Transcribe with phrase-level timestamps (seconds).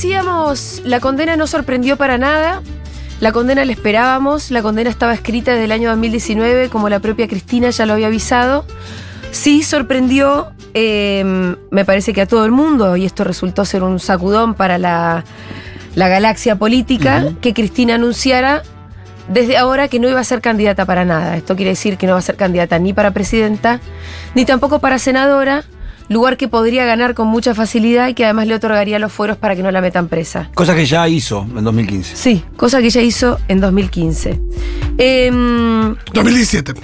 [0.00, 2.62] decíamos, la condena no sorprendió para nada.
[3.20, 7.28] La condena la esperábamos, la condena estaba escrita desde el año 2019, como la propia
[7.28, 8.64] Cristina ya lo había avisado.
[9.30, 14.00] Sí sorprendió, eh, me parece que a todo el mundo, y esto resultó ser un
[14.00, 15.22] sacudón para la,
[15.94, 18.62] la galaxia política, que Cristina anunciara
[19.28, 21.36] desde ahora que no iba a ser candidata para nada.
[21.36, 23.80] Esto quiere decir que no va a ser candidata ni para presidenta,
[24.34, 25.62] ni tampoco para senadora,
[26.10, 29.54] lugar que podría ganar con mucha facilidad y que además le otorgaría los fueros para
[29.54, 30.50] que no la metan presa.
[30.54, 32.16] Cosa que ya hizo en 2015.
[32.16, 34.40] Sí, cosa que ella hizo en 2015.
[34.98, 36.74] Em, 2017.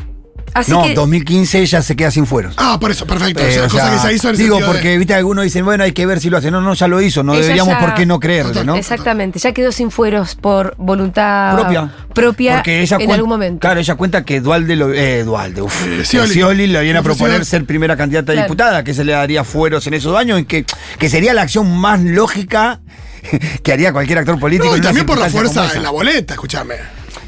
[0.59, 2.55] Así no, que 2015 ella se queda sin fueros.
[2.56, 3.42] Ah, por eso, perfecto.
[3.42, 5.14] Eh, o sea, o cosa sea, que se hizo en el Digo, de- porque viste,
[5.14, 6.51] algunos dicen, bueno, hay que ver si lo hace.
[6.51, 8.77] No, no, ya lo hizo, no Ella deberíamos ya- por qué no creerle, ¿no?
[8.77, 11.91] exactamente, ya quedó sin fueros por voluntad Propia.
[12.14, 13.61] propia Porque ella en cuen- algún momento.
[13.61, 16.30] Claro, ella cuenta que Dualde, lo, eh, Dualde, uf, Eh, que Scioli.
[16.30, 18.47] Scioli le viene a proponer ser primera candidata a Claro.
[18.48, 20.64] diputada, que se le daría fueros en esos años, que,
[20.98, 22.81] que sería la acción más lógica
[23.62, 24.70] que haría cualquier actor político.
[24.70, 26.75] No, y también por la fuerza en la boleta, escúchame.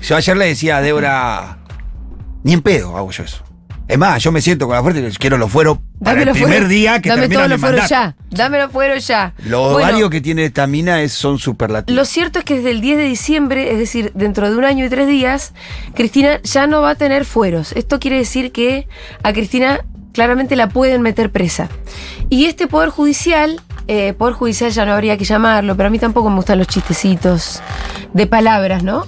[0.03, 1.58] Yo ayer le decía a Débora,
[2.42, 3.42] ni en pedo hago yo eso.
[3.86, 6.50] Es más, yo me siento con la fuerza y quiero los fueros para el primer
[6.50, 8.14] fueros, día que Dame todos los fueros ya.
[8.31, 9.33] Dame los fueros ya.
[9.47, 11.97] Los Bueno, ovarios que tiene esta mina es- son superlativos.
[11.97, 14.84] Lo cierto es que desde el 10 de diciembre, es decir, dentro de un año
[14.84, 15.55] y tres días,
[15.94, 17.72] Cristina ya no va a tener fueros.
[17.72, 18.86] Esto quiere decir que
[19.22, 19.81] a Cristina
[20.12, 21.70] claramente la pueden meter presa.
[22.28, 25.98] Y este Poder Judicial, eh, Poder Judicial ya no habría que llamarlo, pero a mí
[25.98, 27.62] tampoco me gustan los chistecitos
[28.12, 29.06] de palabras, ¿no?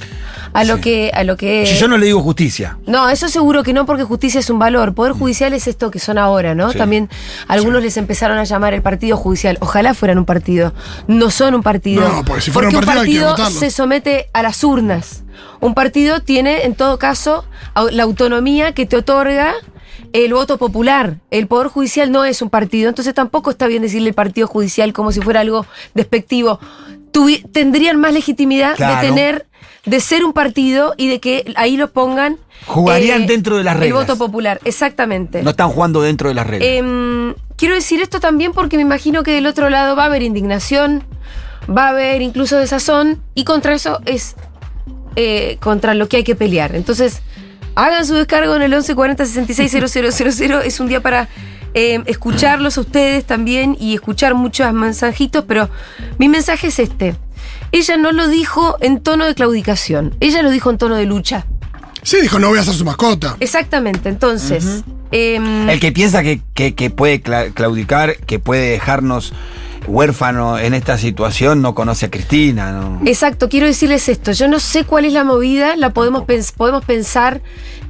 [0.53, 0.81] A lo Sí.
[0.83, 1.65] que, a lo que.
[1.67, 2.77] Si yo no le digo justicia.
[2.87, 4.95] No, eso seguro que no, porque justicia es un valor.
[4.95, 6.73] Poder judicial es esto que son ahora, ¿no?
[6.73, 6.79] Sí.
[6.79, 7.09] También
[7.49, 9.59] algunos les empezaron a llamar el partido judicial.
[9.61, 10.73] Ojalá fueran un partido.
[11.07, 12.09] No son un partido.
[12.09, 13.59] No, porque si fuera un partido que votarlo.
[13.61, 15.23] se somete a las urnas.
[15.61, 17.45] Un partido tiene, en todo caso,
[17.93, 19.53] la autonomía que te otorga
[20.13, 21.17] el voto popular.
[21.31, 25.13] El Poder Judicial no es un partido, entonces tampoco está bien decirle partido judicial como
[25.13, 26.59] si fuera algo despectivo.
[27.13, 29.01] Tuvi- tendrían más legitimidad Claro.
[29.01, 29.47] de tener,
[29.85, 32.39] de ser un partido y de que ahí lo pongan.
[32.67, 34.07] Jugarían dentro de las El reglas.
[34.07, 35.43] voto popular, exactamente.
[35.43, 36.69] No están jugando dentro de las reglas.
[36.71, 40.23] Em, quiero decir esto también porque me imagino que del otro lado va a haber
[40.23, 41.05] indignación,
[41.69, 44.37] va a haber incluso desazón, y contra eso es
[45.17, 46.77] eh, contra lo que hay que pelear.
[46.77, 47.23] Entonces,
[47.75, 50.63] hagan su descargo en el 1140 660000.
[50.65, 51.29] Es un día para
[51.75, 55.71] eh, escucharlos a ustedes también y escuchar muchos mensajitos, pero
[56.19, 57.17] mi mensaje es este.
[57.73, 61.47] Ella no lo dijo en tono de claudicación, ella lo dijo en tono de lucha.
[62.03, 63.37] Sí, dijo, no voy a ser su mascota.
[63.41, 64.83] Exactamente, entonces...
[65.13, 69.33] em, El que piensa que, que- que puede cla- claudicar, que puede dejarnos
[69.87, 72.73] huérfano en esta situación, no conoce a Cristina.
[72.73, 73.01] ¿no?
[73.07, 74.33] Exacto, quiero decirles esto.
[74.33, 77.41] Yo no sé cuál es la movida, la podemos, pens- podemos pensar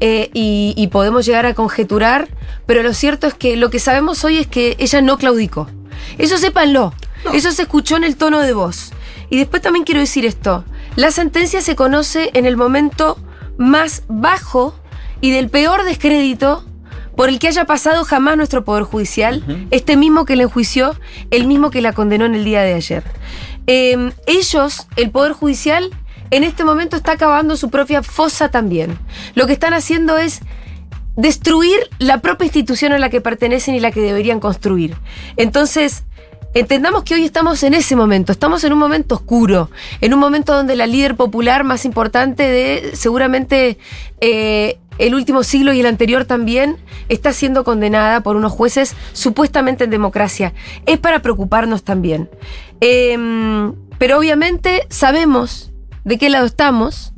[0.01, 2.29] eh, y, y podemos llegar a conjeturar,
[2.67, 5.69] pero lo cierto es que lo que sabemos hoy es que ella no claudicó.
[6.19, 6.93] Eso sépanlo.
[7.35, 8.93] Eso se escuchó en el tono de voz.
[9.31, 10.65] Y después también quiero decir esto.
[10.97, 13.17] La sentencia se conoce en el momento
[13.57, 14.75] más bajo
[15.21, 16.65] y del peor descrédito
[17.17, 20.97] por el que haya pasado jamás nuestro Poder Judicial, este mismo que la enjuició,
[21.31, 23.05] el mismo que la condenó en el día de ayer.
[23.67, 25.91] Eh, ellos, el Poder Judicial,
[26.31, 28.99] en este momento está acabando su propia fosa también.
[29.35, 30.41] Lo que están haciendo es
[31.17, 34.97] destruir la propia institución a la que pertenecen y la que deberían construir.
[35.37, 36.05] Entonces,
[36.55, 40.55] entendamos que hoy estamos en ese momento, estamos en un momento oscuro, en un momento
[40.55, 43.79] donde la líder popular más importante de seguramente
[44.21, 46.77] eh, el último siglo y el anterior también
[47.09, 50.53] está siendo condenada por unos jueces supuestamente en democracia.
[50.87, 52.29] Es para preocuparnos también.
[52.81, 55.73] Em, pero obviamente sabemos
[56.05, 57.13] de qué lado estamos,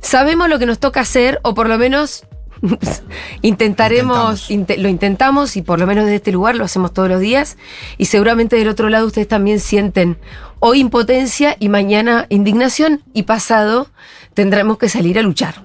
[0.00, 2.24] sabemos lo que nos toca hacer, o por lo menos
[3.42, 7.56] intentaremos, lo intentamos y por lo menos desde este lugar lo hacemos todos los días.
[7.98, 10.18] Y seguramente del otro lado ustedes también sienten
[10.60, 13.88] hoy impotencia y mañana indignación y pasado
[14.34, 15.62] tendremos que salir a luchar.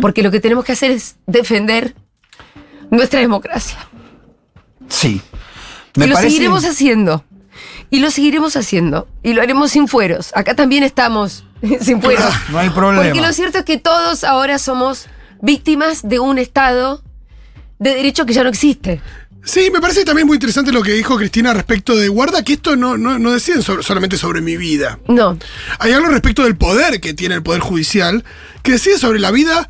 [0.00, 1.94] Porque lo que tenemos que hacer es defender
[2.90, 3.76] nuestra democracia.
[4.88, 5.20] Sí.
[5.96, 7.24] y Me lo parece- seguiremos haciendo.
[7.90, 9.08] Y lo seguiremos haciendo.
[9.22, 10.30] Y lo haremos sin fueros.
[10.36, 11.44] Acá también estamos
[11.80, 12.24] sin fueros.
[12.50, 13.04] No hay problema.
[13.04, 15.06] Porque lo cierto es que todos ahora somos
[15.44, 17.02] víctimas de un Estado
[17.78, 19.00] de derecho que ya no existe.
[19.44, 22.76] Sí, me parece también muy interesante lo que dijo Cristina respecto de guarda que esto
[22.76, 24.98] no, no, no deciden sobre- solamente sobre mi vida.
[25.06, 25.38] No.
[25.80, 28.24] Hay algo respecto del poder que tiene el Poder Judicial
[28.62, 29.68] que decide sobre la vida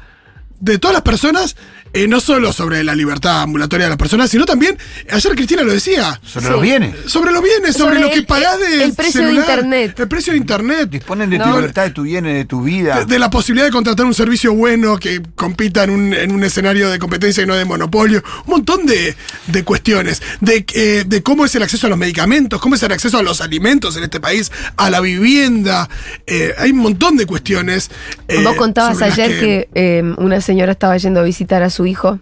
[0.60, 1.56] de todas las personas
[1.94, 4.76] eh, no solo sobre la libertad ambulatoria de las personas, sino también,
[5.10, 6.52] ayer Cristina lo decía, Sobre Sí.
[6.52, 6.94] los bienes.
[7.06, 9.98] sobre los bienes, sobre, Sobre lo que pagás de el precio de Internet.
[9.98, 10.90] El precio de internet.
[10.90, 11.44] Disponen de No.
[11.44, 13.00] tu libertad, de tu bienes, de tu vida.
[13.00, 16.42] De, de la posibilidad de contratar un servicio bueno que compita en un, en un
[16.44, 18.22] escenario de competencia y no de monopolio.
[18.46, 19.14] Un montón de,
[19.46, 20.20] de cuestiones.
[20.40, 23.22] De, eh, de cómo es el acceso a los medicamentos, cómo es el acceso a
[23.22, 25.88] los alimentos en este país, a la vivienda.
[26.26, 27.90] Eh, hay un montón de cuestiones.
[28.28, 31.70] eh, Vos contabas sobre las ayer que, eh, una señora estaba yendo a visitar a
[31.70, 32.18] su hijo.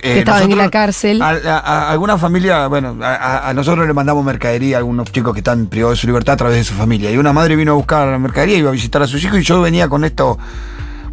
[0.00, 1.20] Que estaba en la cárcel.
[1.22, 5.40] A, a- a alguna familia, bueno, a, nosotros le mandamos mercadería a algunos chicos que
[5.40, 7.10] están privados de su libertad a través de su familia.
[7.10, 9.42] Y una madre vino a buscar la mercadería, iba a visitar a sus hijos y
[9.42, 10.38] yo venía con esto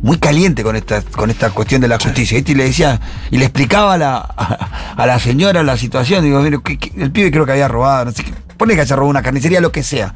[0.01, 2.35] muy caliente con esta, con esta cuestión de la justicia.
[2.37, 2.51] ¿viste?
[2.51, 2.99] Y le decía,
[3.31, 6.23] y le explicaba a la, a, a la señora la situación.
[6.23, 8.33] Digo, mire, que- que el pibe creo que había robado, no sé qué.
[8.55, 10.13] Pone que haya robado una carnicería, lo que sea.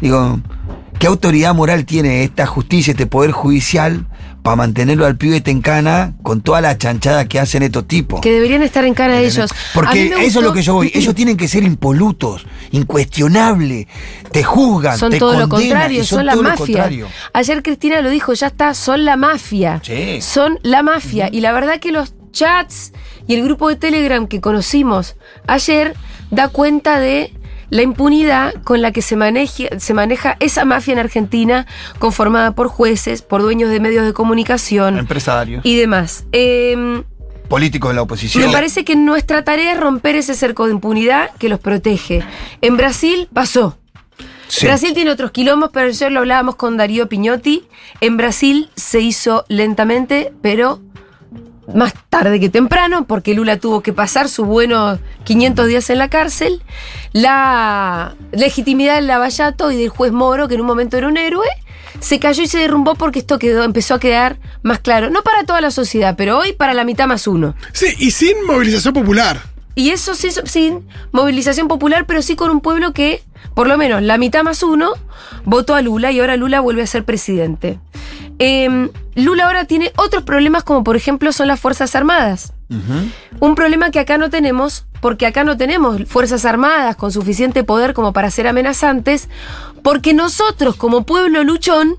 [0.00, 0.38] Digo,
[1.00, 4.06] ¿qué autoridad moral tiene esta justicia, este poder judicial,
[4.44, 8.20] para mantenerlo al pibe en cana con toda la chanchada que hacen estos tipos?
[8.20, 9.50] Que deberían estar en cara de ellos.
[9.72, 10.92] Porque eso es lo que yo voy.
[10.94, 13.86] Ellos tienen que ser impolutos, incuestionables,
[14.30, 16.56] te juzgan, Son te todo lo contrario, son, la mafia.
[16.58, 17.08] contrario.
[17.32, 19.80] Ayer Cristina lo dijo, ya está, son la mafia.
[19.82, 20.20] Sí.
[20.20, 21.30] Son la mafia.
[21.32, 22.92] Y la verdad que los chats
[23.26, 25.94] y el grupo de Telegram que conocimos ayer
[26.30, 27.32] da cuenta de
[27.70, 31.66] la impunidad con la que se, maneja, se maneja esa mafia en Argentina,
[31.98, 36.24] conformada por jueces, por dueños de medios de comunicación Empresarios, y demás.
[36.32, 37.02] Eh,
[37.48, 38.46] políticos de la oposición.
[38.46, 42.22] me parece que nuestra tarea es romper ese cerco de impunidad que los protege.
[42.60, 43.78] En Brasil pasó.
[44.48, 44.66] Sí.
[44.66, 47.64] Brasil tiene otros quilombos, pero ayer lo hablábamos con Darío Piñotti.
[48.00, 50.80] En Brasil se hizo lentamente, pero
[51.72, 56.08] más tarde que temprano, porque Lula tuvo que pasar sus buenos 500 días en la
[56.08, 56.62] cárcel.
[57.12, 61.46] La legitimidad del Lavallato y del juez Moro, que en un momento era un héroe,
[62.00, 65.10] se cayó y se derrumbó porque esto quedó, empezó a quedar más claro.
[65.10, 67.54] No para toda la sociedad, pero hoy para la mitad más uno.
[67.72, 69.40] Sí, y sin movilización popular.
[69.74, 73.22] Y eso sí, sin movilización popular, pero sí con un pueblo que,
[73.54, 74.92] por lo menos la mitad más uno,
[75.44, 77.78] votó a Lula y ahora Lula vuelve a ser presidente.
[78.38, 82.52] Eh, Lula ahora tiene otros problemas como por ejemplo son las Fuerzas Armadas.
[83.38, 87.94] Un problema que acá no tenemos, porque acá no tenemos Fuerzas Armadas con suficiente poder
[87.94, 89.28] como para ser amenazantes,
[89.82, 91.96] porque nosotros como pueblo luchón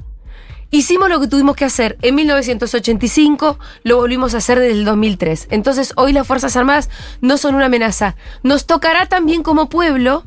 [0.71, 5.47] hicimos lo que tuvimos que hacer en 1985, lo volvimos a hacer desde el 2003.
[5.51, 6.89] Entonces hoy las Fuerzas Armadas
[7.21, 8.15] no son una amenaza.
[8.43, 10.25] Nos tocará también como pueblo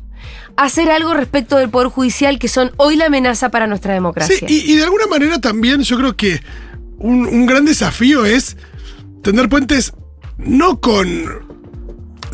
[0.57, 4.35] hacer algo respecto del Poder Judicial, que son hoy la amenaza para nuestra democracia.
[4.39, 6.41] Sí, y, y de alguna manera también yo creo que
[6.97, 8.57] un, un gran desafío es
[9.23, 9.93] tener puentes
[10.37, 11.47] no con.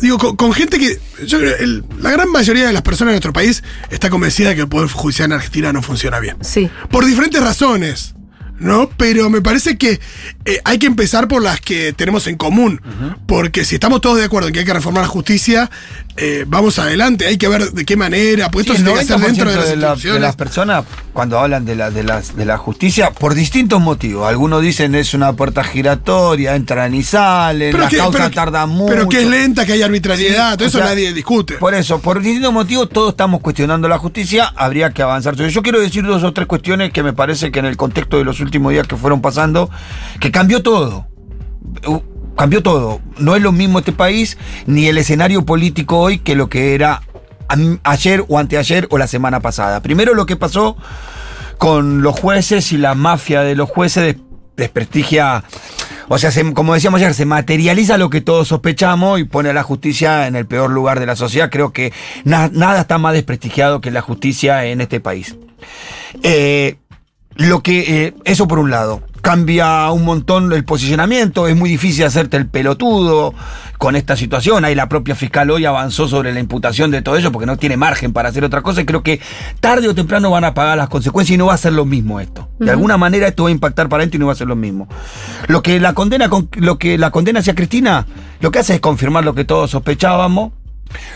[0.00, 0.98] Digo, con, con gente que.
[1.24, 4.56] Yo creo el- la gran mayoría de las personas en nuestro país está convencida de
[4.56, 6.36] que el Poder Judicial en Argentina no funciona bien.
[6.42, 6.68] Sí.
[6.90, 8.14] Por diferentes razones.
[8.58, 8.88] ¿No?
[8.96, 10.00] Pero me parece que
[10.44, 12.80] eh, hay que empezar por las que tenemos en común.
[13.26, 15.70] Porque si estamos todos de acuerdo en que hay que reformar la justicia,
[16.16, 17.26] eh, vamos adelante.
[17.26, 18.50] Hay que ver de qué manera.
[18.50, 19.68] Pues Sí, esto se tiene que hacer 90% dentro de las
[20.02, 23.34] de, la- de las personas, cuando hablan de la, de, las, de la justicia, por
[23.34, 24.26] distintos motivos.
[24.28, 28.92] Algunos dicen es una puerta giratoria, entran y salen, las que- causas pero- tardan mucho.
[28.94, 31.54] Pero que es lenta, que hay arbitrariedad, Sí, todo eso sea, nadie discute.
[31.54, 35.34] Por eso, por distintos motivos, todos estamos cuestionando la justicia, habría que avanzar.
[35.36, 38.24] Yo quiero decir dos o tres cuestiones que me parece que en el contexto de
[38.24, 39.70] los últimos días que fueron pasando,
[40.20, 41.06] que cambió todo.
[42.36, 43.00] Cambió todo.
[43.18, 47.02] No es lo mismo este país, ni el escenario político hoy que lo que era
[47.84, 49.80] ayer o anteayer o la semana pasada.
[49.80, 50.76] Primero lo que pasó
[51.58, 54.16] con los jueces y la mafia de los jueces des-
[54.56, 55.44] desprestigia,
[56.08, 59.52] o sea, se- como decíamos ayer, se materializa lo que todos sospechamos y pone a
[59.52, 61.50] la justicia en el peor lugar de la sociedad.
[61.50, 61.92] Creo que
[62.24, 65.36] na- nada está más desprestigiado que la justicia en este país.
[66.22, 66.76] Eh,
[67.36, 72.04] lo que, eh, eso por un lado, cambia un montón el posicionamiento, es muy difícil
[72.04, 73.34] hacerte el pelotudo
[73.76, 77.32] con esta situación, ahí la propia fiscal hoy avanzó sobre la imputación de todo ello
[77.32, 79.20] porque no tiene margen para hacer otra cosa y creo que
[79.60, 82.20] tarde o temprano van a pagar las consecuencias y no va a ser lo mismo
[82.20, 82.48] esto.
[82.58, 84.56] De alguna manera esto va a impactar para adentro y no va a ser lo
[84.56, 84.88] mismo.
[85.48, 88.06] Lo que la condena, con- lo que la condena hacia Cristina,
[88.40, 90.52] lo que hace es confirmar lo que todos sospechábamos,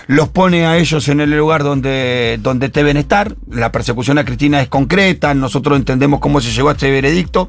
[0.07, 3.37] los pone a ellos en el lugar donde, donde deben estar.
[3.50, 7.49] La persecución a Cristina es concreta, nosotros entendemos cómo se llegó a este veredicto.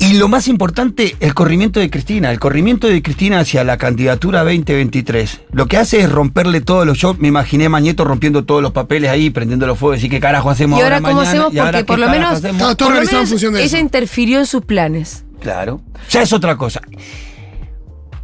[0.00, 4.44] Y lo más importante, el corrimiento de Cristina, el corrimiento de Cristina hacia la candidatura
[4.44, 5.40] 2023.
[5.50, 6.98] Lo que hace es romperle todos los...
[6.98, 10.20] Yo me imaginé a Mañeto rompiendo todos los papeles ahí, prendiendo los fuegos, y qué
[10.20, 11.30] carajo hacemos ¿Y ahora cómo mañana?
[11.30, 11.54] hacemos?
[11.54, 13.66] ¿Y ahora Porque por lo menos, todo por lo organizado en menos función de ella
[13.78, 13.78] eso.
[13.78, 15.24] interfirió en sus planes.
[15.40, 15.80] Claro.
[16.10, 16.82] Ya es otra cosa.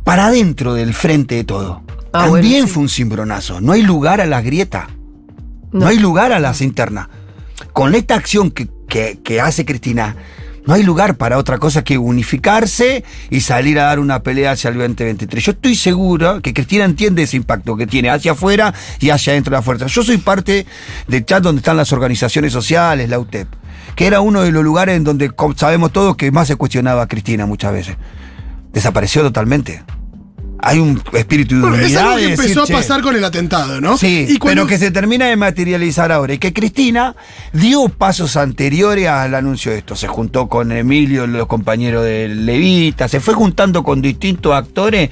[0.04, 1.82] Para adentro del frente de todo.
[2.14, 2.72] Ah, también bueno, sí.
[2.72, 3.60] fue un cimbronazo.
[3.60, 4.88] No hay lugar a la grieta.
[5.72, 5.86] No, No.
[5.88, 7.08] hay lugar a las internas.
[7.72, 10.16] Con esta acción que, que- que hace Cristina,
[10.66, 14.70] No hay lugar para otra cosa que unificarse y salir a dar una pelea hacia
[14.70, 15.44] el 2023.
[15.44, 19.50] Yo estoy seguro que Cristina entiende ese impacto que tiene hacia afuera y hacia adentro
[19.50, 19.88] de la fuerza.
[19.88, 20.64] Yo soy parte
[21.06, 23.46] del chat donde están las organizaciones sociales, la UTEP,
[23.94, 27.08] que era uno de los lugares en donde sabemos todos que más se cuestionaba a
[27.08, 27.96] Cristina muchas veces.
[28.72, 29.82] Desapareció totalmente.
[30.66, 32.02] Hay un espíritu de Bueno, es unidad.
[32.02, 33.98] algo que de decir, empezó a "Che, pasar con el atentado, ¿no?
[33.98, 36.32] Sí, y cuando, pero que se termina de materializar ahora.
[36.34, 37.14] Y que Cristina
[37.52, 39.94] dio pasos anteriores al anuncio de esto.
[39.94, 45.10] Se juntó con Emilio, los compañeros de Levita, se fue juntando con distintos actores.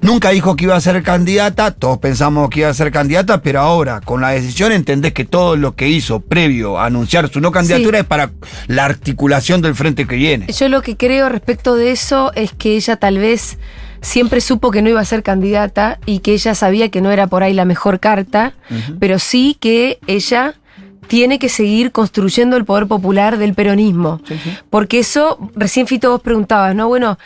[0.00, 3.58] Nunca dijo que iba a ser candidata, todos pensamos que iba a ser candidata, pero
[3.58, 7.50] ahora con la decisión entendés que todo lo que hizo previo a anunciar su no
[7.50, 8.02] candidatura Sí.
[8.02, 8.30] es para
[8.68, 10.46] la articulación del frente que viene.
[10.52, 13.58] Yo lo que creo respecto de eso es que ella tal vez
[14.00, 17.26] siempre supo que no iba a ser candidata y que ella sabía que no era
[17.26, 18.54] por ahí la mejor carta,
[18.98, 20.54] pero sí que ella
[21.08, 24.20] tiene que seguir construyendo el poder popular del peronismo.
[24.70, 26.86] Porque eso, recién Fito vos preguntabas, ¿no?
[26.86, 27.18] Bueno,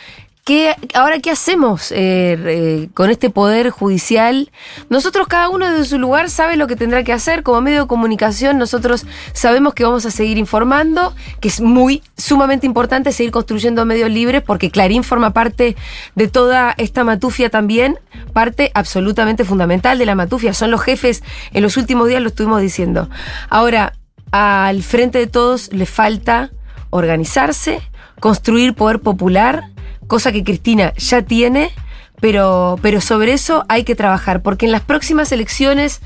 [0.43, 4.51] ¿qué, ahora qué hacemos eh, eh, con este poder judicial?
[4.89, 7.43] Nosotros cada uno desde su lugar sabe lo que tendrá que hacer.
[7.43, 12.65] Como medio de comunicación nosotros sabemos que vamos a seguir informando, que es muy sumamente
[12.65, 15.75] importante seguir construyendo medios libres porque Clarín forma parte
[16.15, 17.99] de toda esta matufia también,
[18.33, 20.53] parte absolutamente fundamental de la matufia.
[20.53, 23.09] Son los jefes, en los últimos días lo estuvimos diciendo.
[23.49, 23.93] Ahora,
[24.31, 26.51] al frente de todos le falta
[26.89, 27.81] organizarse,
[28.19, 29.72] construir poder popular,
[30.07, 31.71] cosa que Cristina ya tiene,
[32.19, 36.01] pero, pero sobre eso hay que trabajar, porque en las próximas elecciones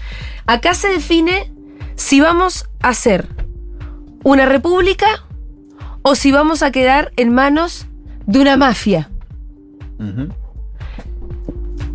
[0.46, 1.52] acá se define
[1.96, 3.28] si vamos a ser
[4.24, 5.08] una república
[6.02, 7.88] o si vamos a quedar en manos
[8.26, 9.10] de una mafia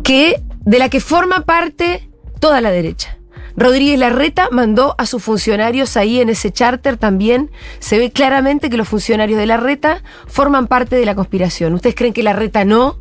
[0.03, 3.17] que de la que forma parte toda la derecha.
[3.55, 7.51] Rodríguez Larreta mandó a sus funcionarios ahí en ese charter también.
[7.79, 11.73] Se ve claramente que los funcionarios de Larreta forman parte de la conspiración.
[11.73, 12.99] ¿Ustedes creen que Larreta no?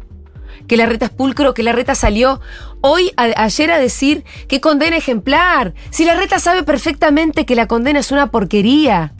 [0.66, 2.40] Que Larreta es pulcro, que Larreta salió
[2.82, 5.75] hoy, ayer a decir que condena ejemplar.
[5.90, 9.14] Si Larreta sabe perfectamente que la condena es una porquería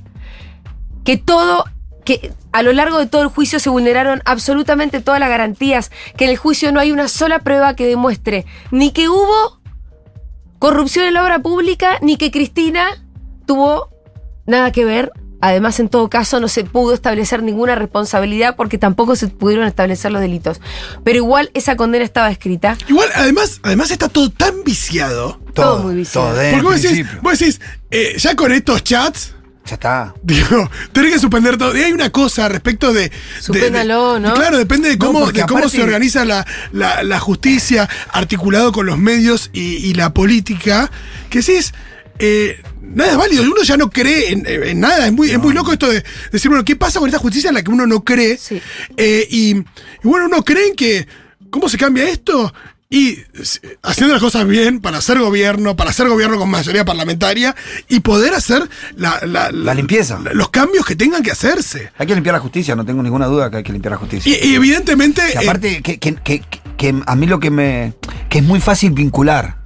[1.05, 1.65] que todo,
[2.05, 6.25] que a lo largo de todo el juicio se vulneraron absolutamente todas las garantías, que
[6.25, 9.62] en el juicio no hay una sola prueba que demuestre ni que hubo
[10.62, 12.87] corrupción en la obra pública, ni que Cristina
[13.47, 13.88] tuvo
[14.47, 15.11] nada que ver.
[15.40, 20.12] Además, en todo caso, no se pudo establecer ninguna responsabilidad porque tampoco se pudieron establecer
[20.12, 20.61] los delitos.
[21.02, 22.78] Pero igual esa condena estaba escrita.
[22.87, 25.40] Igual, además, además está todo tan viciado.
[25.52, 26.33] Todo muy viciado.
[26.33, 30.14] Todo, Porque decís, vos decís, eh, ya con estos chats, Ya está.
[30.23, 31.76] Digo, tenés que suspender todo.
[31.76, 33.12] Y hay una cosa respecto de.
[33.40, 34.35] Suspéndalo, de- ¿no?
[34.35, 38.73] Claro, depende de cómo, porque de cómo aparte- se organiza la, la- la justicia articulado
[38.73, 40.90] con los medios y, y la política.
[41.31, 41.73] Que sí es.
[42.19, 43.45] eh, nada es válido.
[43.45, 45.07] Uno ya no cree en, en nada.
[45.07, 47.54] Es muy, es muy loco esto de decir, bueno, ¿qué pasa con esta justicia en
[47.54, 48.37] la que uno no cree?
[48.38, 48.61] Sí.
[48.97, 49.64] Eh, y, y
[50.02, 51.07] bueno, uno cree en que.
[51.50, 52.52] ¿Cómo se cambia esto?
[52.95, 53.25] Y eh,
[53.83, 57.57] haciendo las cosas bien para hacer gobierno, para hacer gobierno con mayoría parlamentaria
[57.89, 60.19] y poder hacer la, la- La limpieza.
[60.35, 61.91] los cambios que tengan que hacerse.
[61.97, 64.31] Hay que limpiar la justicia, no tengo ninguna duda que hay que limpiar la justicia.
[64.31, 65.23] Y, y evidentemente.
[65.33, 66.43] Que eh, aparte, que, que- que-
[66.77, 67.95] que a mí lo que me.
[68.29, 69.57] que es muy fácil vincular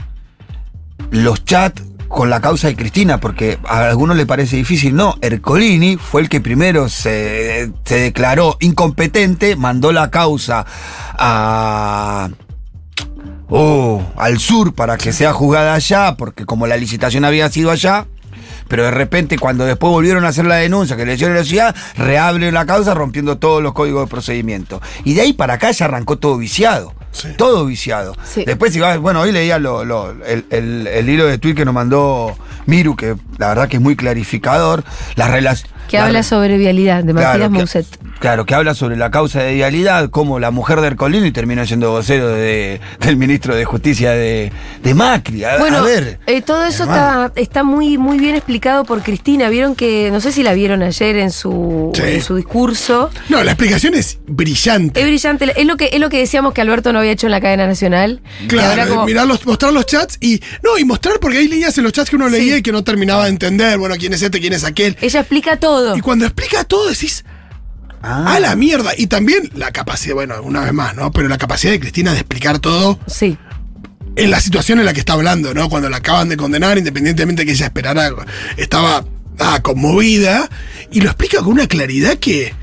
[1.10, 4.94] los chats con la causa de Cristina, porque a algunos le parece difícil.
[4.94, 10.64] No, Ercolini fue el que primero se, se declaró incompetente, mandó la causa
[11.18, 12.28] a.
[13.48, 18.06] oh, al sur para que sea juzgada allá, porque como la licitación había sido allá,
[18.68, 21.44] pero de repente cuando después volvieron a hacer la denuncia que le hicieron a la
[21.46, 24.80] ciudad, reabren la causa rompiendo todos los códigos de procedimiento.
[25.04, 26.92] Y de ahí para acá ya arrancó todo viciado.
[27.12, 27.28] Sí.
[27.38, 28.14] Todo viciado.
[28.24, 28.44] Sí.
[28.44, 31.72] Después, vas- bueno, hoy leía lo- lo- el, el- el hilo de tweet que nos
[31.72, 32.36] mandó
[32.66, 34.84] Miru, que la verdad que es muy clarificador.
[35.14, 35.74] Las relaciones.
[35.88, 37.86] Que habla sobre vialidad, de Matías Mousset.
[38.18, 41.90] Claro, que habla sobre la causa de vialidad, como la mujer de Ercolini terminó siendo
[41.90, 44.50] vocero de- del ministro de Justicia de,
[44.82, 45.44] de Macri.
[45.44, 46.18] A, Bueno, a ver.
[46.26, 49.50] eh, todo eso está, está muy, muy bien explicado por Cristina.
[49.50, 52.02] Vieron que, no sé si la vieron ayer en su, Sí.
[52.04, 53.10] en su discurso.
[53.28, 54.98] No, la explicación es brillante.
[55.00, 55.52] Es brillante.
[55.60, 57.66] Es lo, que, es lo que decíamos que Alberto no había hecho en la cadena
[57.66, 58.20] nacional.
[58.40, 60.40] Que Claro, como- mirar los- mostrar los chats y.
[60.64, 62.32] No, y mostrar porque hay líneas en los chats que uno Sí.
[62.32, 63.76] leía y que no terminaba de entender.
[63.78, 64.96] Bueno, quién es este, quién es aquel.
[65.02, 65.75] ella explica todo.
[65.96, 67.24] Y cuando explica todo decís.
[68.02, 68.34] Ah.
[68.34, 68.92] A la mierda.
[68.96, 71.10] Y también la capacidad, bueno, una vez más, ¿no?
[71.10, 73.36] Pero la capacidad de Cristina de explicar todo Sí.
[74.14, 75.68] en la situación en la que está hablando, ¿no?
[75.68, 78.10] Cuando la acaban de condenar, independientemente de que ella esperara,
[78.56, 79.04] estaba
[79.40, 80.48] ah, conmovida.
[80.92, 82.54] Y lo explica con una claridad que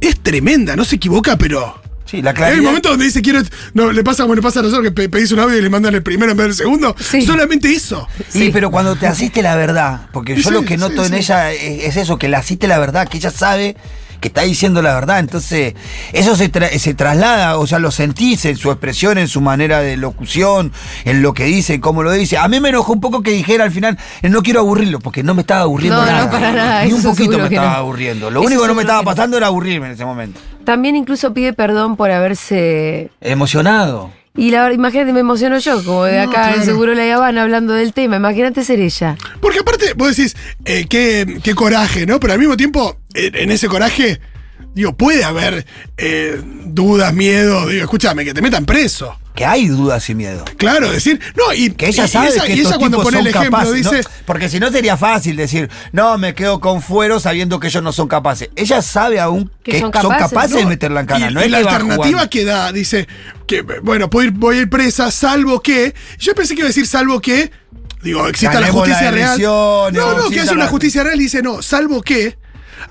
[0.00, 1.79] es tremenda, no se equivoca, pero.
[2.10, 2.58] Sí, la Hay claridad.
[2.60, 3.40] un momento donde dice, quiero.
[3.74, 5.70] No, le pasa como le pasa a nosotros que pe- pedís un audio y le
[5.70, 6.96] mandan el primero en vez del segundo.
[6.98, 7.22] Sí.
[7.22, 8.08] Solamente eso.
[8.28, 8.50] Sí, Sí.
[8.52, 11.16] pero cuando te asiste la verdad, porque yo Sí, lo que sí, noto en sí.
[11.16, 13.76] ella es, es eso, que le asiste la verdad, que ella sabe
[14.20, 15.18] que está diciendo la verdad.
[15.20, 15.74] Entonces,
[16.12, 19.80] eso se, tra- se traslada, o sea, lo sentís en su expresión, en su manera
[19.80, 20.72] de locución,
[21.06, 22.36] en lo que dice, en cómo lo dice.
[22.36, 25.32] A mí me enojó un poco que dijera al final, no quiero aburrirlo, porque no
[25.34, 26.30] me estaba aburriendo No, no, nada.
[26.30, 27.76] para nada, Ni un poquito me estaba no.
[27.76, 28.30] aburriendo.
[28.30, 29.04] Lo Eso único que no me estaba no.
[29.06, 30.38] pasando era aburrirme en ese momento.
[30.64, 33.10] También incluso pide perdón por haberse.
[33.20, 34.10] Emocionado.
[34.36, 36.64] Y la verdad, imagínate, me emociono yo, como de No, acá en claro.
[36.64, 38.16] Seguro La Habana hablando del tema.
[38.16, 39.16] Imagínate ser ella.
[39.40, 42.20] Porque aparte, vos decís, eh, qué, qué coraje, ¿no?
[42.20, 44.20] Pero al mismo tiempo, en ese coraje,
[44.74, 47.66] digo, puede haber eh, dudas, miedo.
[47.68, 49.16] Digo, escúchame, que te metan preso.
[49.34, 50.44] Que hay dudas y miedo.
[50.56, 53.12] Claro, decir, no, y Que ella y sabe esa- que y estos ella cuando tipos
[53.12, 53.90] pone el son ejemplo capaces, ¿no?
[53.92, 57.82] dice, porque si no sería fácil decir, no, me quedo con fuero sabiendo que ellos
[57.82, 58.50] no son capaces.
[58.56, 61.30] Ella sabe aún Que que, son son capaces, de meterla en cana.
[61.30, 63.06] y, no y es la que alternativa que da, dice
[63.46, 65.94] que, bueno, puedo ir, voy a ir presa, salvo que.
[66.18, 67.50] Yo pensé que iba a decir salvo que.
[68.02, 69.40] Digo, exista la Ganemos justicia las real.
[69.40, 72.36] No, no, que haya una la- justicia real y dice no, salvo que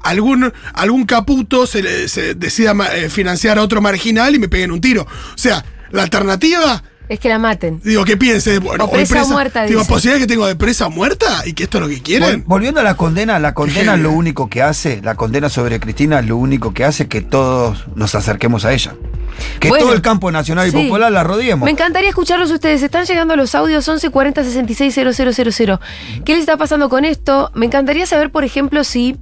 [0.03, 4.71] algún, algún caputo se, le- se decida eh, financiar a otro marginal y me peguen
[4.71, 5.03] un tiro.
[5.03, 6.83] O sea, la alternativa.
[7.07, 7.81] Es que la maten.
[7.83, 8.59] Digo, ¿qué piense?
[8.59, 9.91] Bueno, O presa o muerta, Digo, dice.
[9.91, 12.41] posibilidad que tengo de presa o muerta y que esto es lo que quieren.
[12.41, 15.79] Vol- Volviendo a la condena, la condena Qué lo único que hace, la condena sobre
[15.79, 18.93] Cristina lo único que hace que todos nos acerquemos a ella.
[19.59, 20.77] Que Bueno, todo el campo nacional y sí.
[20.77, 21.65] popular la rodeemos.
[21.65, 22.83] Me encantaría escucharlos ustedes.
[22.83, 25.79] Están llegando los audios 1140 66 000.
[26.25, 27.49] ¿Qué les está pasando con esto?
[27.55, 29.17] Me encantaría saber, por ejemplo, si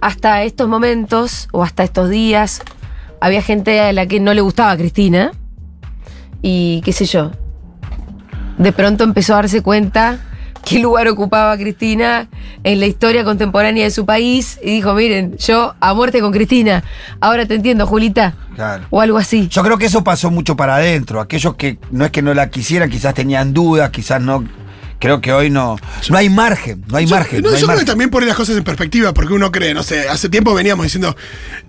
[0.00, 2.62] hasta estos momentos o hasta estos días
[3.20, 5.32] había gente a la que no le gustaba Cristina
[6.42, 7.32] y qué sé yo.
[8.58, 10.18] De pronto empezó a darse cuenta
[10.64, 12.28] qué lugar ocupaba Cristina
[12.64, 16.82] en la historia contemporánea de su país y dijo, miren, yo a muerte con Cristina.
[17.20, 18.34] Ahora te entiendo, Julita.
[18.54, 18.84] Claro.
[18.90, 19.48] O algo así.
[19.48, 21.20] Yo creo que eso pasó mucho para adentro.
[21.20, 24.44] Aquellos que no es que no la quisieran, quizás tenían dudas, quizás no.
[25.00, 25.76] Creo que hoy no.
[26.08, 27.42] No hay margen, no hay Yo- margen.
[27.42, 29.72] no, no hay yo creo que también pone las cosas en perspectiva, porque uno cree,
[29.74, 31.16] no sé, hace tiempo veníamos diciendo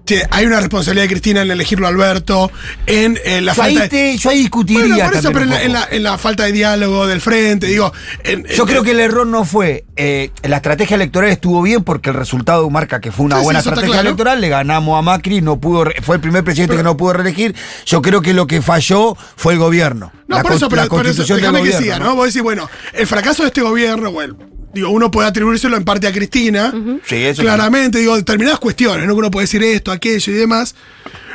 [0.05, 2.51] que hay una responsabilidad de Cristina en elegirlo a Alberto,
[2.87, 3.89] en, eh, la yo, ahí falta de.
[3.89, 4.85] te- yo ahí discutiría.
[4.87, 7.67] Bueno, por eso, pero en la, en, la, en la falta de diálogo del frente,
[7.67, 7.93] digo.
[8.23, 9.85] en- Yo creo que el error no fue.
[9.95, 13.59] eh, la estrategia electoral estuvo bien porque el resultado marca que fue una Sí, buena
[13.59, 14.07] eso estrategia claro.
[14.09, 14.41] electoral.
[14.41, 17.53] Le ganamos a Macri, no pudo, fue el primer presidente que no pudo reelegir.
[17.85, 20.11] Yo creo que lo que falló fue el gobierno.
[20.27, 22.05] No, la, por eso, pero, la por eso, constitución del que siga, ¿no?
[22.05, 22.15] ¿no?
[22.15, 24.37] Vos decís, bueno, el fracaso de este gobierno, bueno,
[24.73, 26.73] digo, uno puede atribuírselo en parte a Cristina.
[27.05, 29.13] Sí, eso Claramente, digo, determinadas cuestiones, ¿no?
[29.13, 30.75] Que uno puede decir esto, aquello y demás.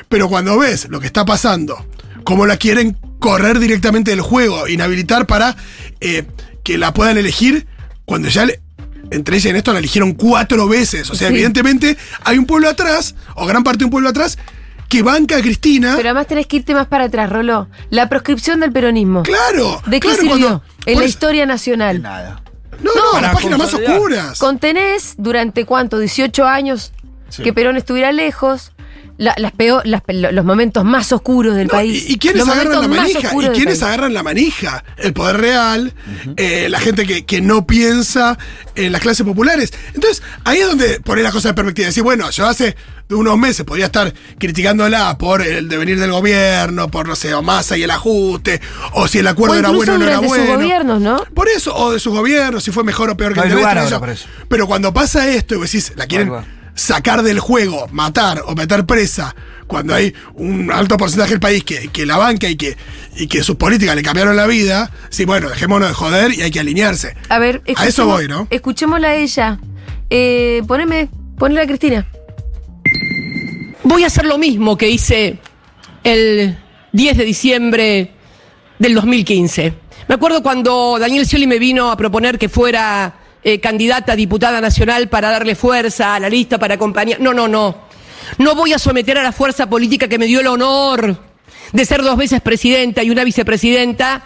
[0.09, 1.87] Pero cuando ves lo que está pasando,
[2.25, 5.57] cómo la quieren correr directamente del juego, inhabilitar para
[6.01, 6.25] eh,
[6.63, 7.67] que la puedan elegir
[8.05, 8.61] cuando ya le-
[9.11, 11.11] entre ella y Néstor la eligieron cuatro veces.
[11.11, 11.35] O sea, Sí.
[11.35, 14.39] evidentemente hay un pueblo atrás, o gran parte de un pueblo atrás,
[14.89, 15.95] que banca a Cristina.
[15.97, 17.69] Pero además tenés que irte más para atrás, Rolo.
[17.91, 19.23] La proscripción del peronismo.
[19.23, 19.81] claro.
[19.87, 22.03] ¿De qué claro, sirvió cuando- en la historia nacional?
[22.03, 22.41] Nada.
[22.83, 24.39] No, no, para las páginas más oscuras.
[24.39, 26.93] Contenés durante cuánto, 18 años
[27.31, 27.43] Sí.
[27.43, 28.73] que Perón estuviera lejos,
[29.17, 32.09] la- las peor, las los momentos más oscuros del No, país.
[32.09, 35.93] y, y quiénes los agarran la manija, y quiénes agarran la manija, el poder real,
[36.37, 38.37] eh, la gente que, que no piensa
[38.75, 39.73] en las clases populares.
[39.95, 41.87] Entonces, ahí es donde poner las cosas en perspectiva.
[41.87, 42.77] Decir, bueno, yo hace
[43.11, 47.77] unos meses podía estar criticándola por el devenir del gobierno, por no sé, o masa
[47.77, 48.61] y el ajuste,
[48.95, 50.55] o si el acuerdo O era bueno o no era sus bueno.
[50.55, 51.25] gobiernos, ¿no?
[51.35, 53.51] Por eso, o de sus gobiernos, si fue mejor o peor que No el
[53.91, 54.17] de.
[54.49, 56.33] Pero cuando pasa esto y vos decís, la quieren.
[56.75, 59.35] Sacar del juego, matar o meter presa,
[59.67, 62.77] cuando hay un alto porcentaje del país que, que la banca y que,
[63.17, 66.51] y que sus políticas le cambiaron la vida, sí, bueno, dejémonos de joder y hay
[66.51, 67.17] que alinearse.
[67.29, 68.47] A ver, A eso voy, ¿no?
[68.51, 69.59] Escuchémosla a ella.
[70.11, 71.09] Eh, poneme,
[71.39, 72.07] ponle a Cristina.
[73.83, 75.39] Voy a hacer lo mismo que hice
[76.05, 76.59] el
[76.93, 78.11] 10 de diciembre
[78.79, 79.75] del 2015.
[80.09, 84.61] Me acuerdo cuando Daniel Scioli me vino a proponer que fuera eh, candidata a diputada
[84.61, 87.21] nacional para darle fuerza a la lista, para acompañar.
[87.21, 87.77] No, no, no.
[88.39, 91.17] No voy a someter a la fuerza política que me dio el honor
[91.73, 94.23] de ser dos veces presidenta y una vicepresidenta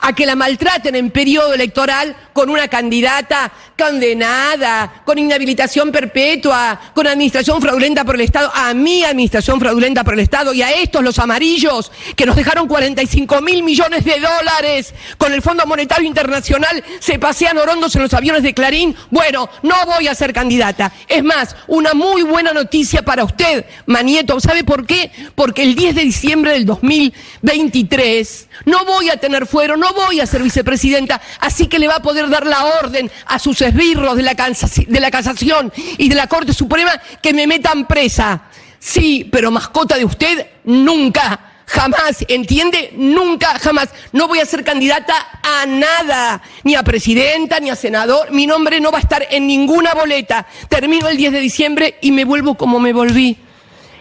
[0.00, 7.06] a que la maltraten en periodo electoral con una candidata condenada, con inhabilitación perpetua, con
[7.06, 11.02] administración fraudulenta por el Estado, a mi administración fraudulenta por el Estado y a estos
[11.02, 16.82] los amarillos que nos dejaron 45 mil millones de dólares con el Fondo Monetario Internacional,
[17.00, 18.94] se pasean orondos en los aviones de Clarín.
[19.10, 20.92] Bueno, no voy a ser candidata.
[21.06, 24.40] Es más, una muy buena noticia para usted, Manieto.
[24.40, 25.10] ¿Sabe por qué?
[25.34, 30.26] Porque el 10 de diciembre del 2023 no voy a tener fuero, no voy a
[30.26, 34.22] ser vicepresidenta, así que le va a poder dar la orden a sus esbirros de
[34.22, 38.42] la, de la casación y de la Corte Suprema que me metan presa.
[38.78, 41.40] Sí, pero mascota de usted, nunca.
[41.66, 42.94] Jamás, ¿entiende?
[42.96, 43.90] Nunca, jamás.
[44.12, 48.30] No voy a ser candidata a nada, ni a presidenta, ni a senador.
[48.30, 50.46] Mi nombre no va a estar en ninguna boleta.
[50.70, 53.36] Termino el 10 de diciembre y me vuelvo como me volví.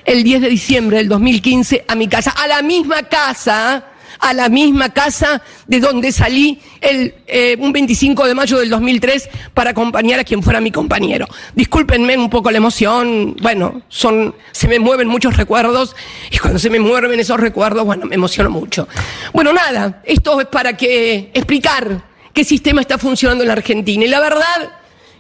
[0.06, 3.87] el 10 de diciembre del 2015 a mi casa, a la misma casa,
[4.20, 9.30] a la misma casa de donde salí el, eh, un 25 de mayo del 2003
[9.54, 11.28] para acompañar a quien fuera mi compañero.
[11.56, 15.96] Discúlpenme un poco la emoción, bueno, son, se me mueven muchos recuerdos
[16.32, 18.88] y cuando se me mueven esos recuerdos, bueno, me emociono mucho.
[19.34, 22.04] Bueno, nada, esto es para que explicar
[22.34, 24.06] qué sistema está funcionando en la Argentina.
[24.06, 24.72] Y la verdad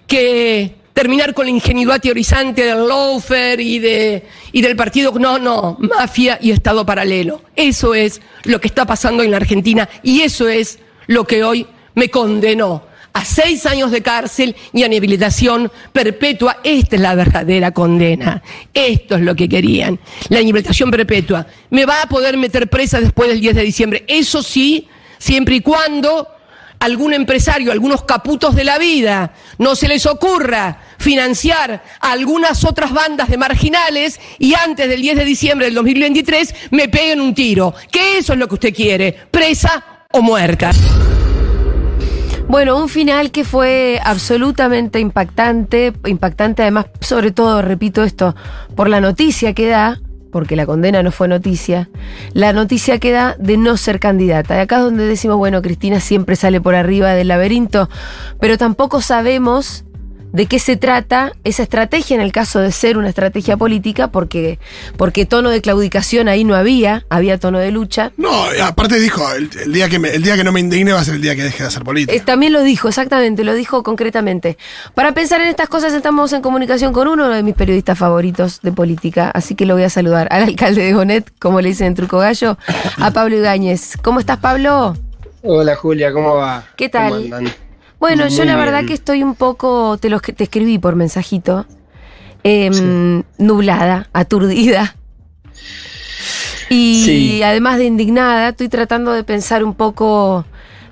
[0.05, 5.77] que terminar con la ingenuidad teorizante del lawfare y, de, y del partido, no, no,
[5.79, 7.43] mafia y Estado paralelo.
[7.55, 11.67] Eso es lo que está pasando en la Argentina y eso es lo que hoy
[11.93, 12.81] me condenó
[13.13, 16.62] a seis años de cárcel y a inhabilitación perpetua.
[16.63, 18.41] Esta es la verdadera condena.
[18.73, 19.99] Esto es lo que querían.
[20.29, 21.45] La inhabilitación perpetua.
[21.69, 24.03] Me va a poder meter presa después del 10 de diciembre.
[24.07, 24.88] Eso sí,
[25.19, 26.27] siempre y cuando
[26.79, 32.91] algún empresario, algunos caputos de la vida, no se les ocurra financiar a algunas otras
[32.91, 37.73] bandas de marginales y antes del 10 de diciembre del 2023 me peguen un tiro.
[37.91, 40.71] Que eso es lo que usted quiere, presa o muerta.
[42.47, 48.35] Bueno, un final que fue absolutamente impactante, impactante además, sobre todo, repito esto,
[48.73, 49.99] por la noticia que da,
[50.31, 51.89] porque la condena no fue noticia,
[52.33, 54.55] la noticia que da de no ser candidata.
[54.55, 57.89] Y acá es donde decimos, bueno, Cristina siempre sale por arriba del laberinto,
[58.39, 59.85] pero tampoco sabemos
[60.38, 64.60] de qué se trata esa estrategia en el caso de ser una estrategia política, porque,
[64.95, 68.12] porque tono de claudicación ahí no había, había tono de lucha.
[68.17, 68.30] No,
[68.63, 71.15] aparte dijo, el, día que me- el día que no me indigne va a ser
[71.15, 72.13] el día que deje de hacer política.
[72.15, 74.60] Eh, también lo dijo, exactamente, lo dijo concretamente.
[74.93, 78.71] Para pensar en estas cosas estamos en comunicación con uno de mis periodistas favoritos de
[78.71, 81.95] política, así que lo voy a saludar al alcalde de Gonet, como le dicen en
[81.95, 82.60] Truco Gallo,
[83.00, 83.97] a Pablo Ibáñez.
[84.04, 84.95] ¿Cómo estás, Pablo?
[85.41, 86.63] Hola Julia, ¿cómo va?
[86.76, 87.10] ¿Qué tal?
[87.23, 87.66] ¿Cómo andan?
[87.99, 88.65] Bueno, yo la bien.
[88.65, 91.65] verdad que estoy un poco, te lo te escribí por mensajito,
[92.43, 94.95] em, nublada, aturdida.
[96.69, 97.43] Y Sí.
[97.43, 100.45] además de indignada, estoy tratando de pensar un poco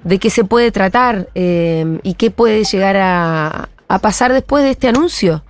[0.03, 4.71] de qué se puede tratar em, y qué puede llegar a, a pasar después de
[4.71, 5.43] este anuncio.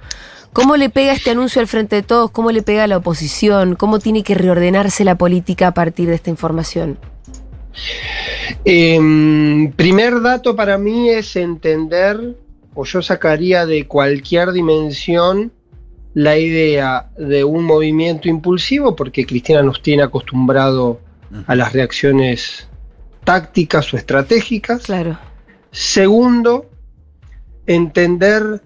[0.54, 2.32] ¿Cómo le pega este anuncio al frente de todos?
[2.32, 3.76] ¿Cómo le pega a la oposición?
[3.76, 6.98] ¿Cómo tiene que reordenarse la política a partir de esta información?
[8.64, 12.36] Em, primer dato para mí es entender,
[12.74, 15.52] o yo sacaría de cualquier dimensión,
[16.14, 21.02] la idea de un movimiento impulsivo, porque Cristina nos tiene acostumbrado
[21.46, 22.70] a las reacciones
[23.26, 24.84] tácticas o estratégicas.
[24.84, 25.20] Claro.
[25.72, 26.70] Segundo,
[27.68, 28.62] entender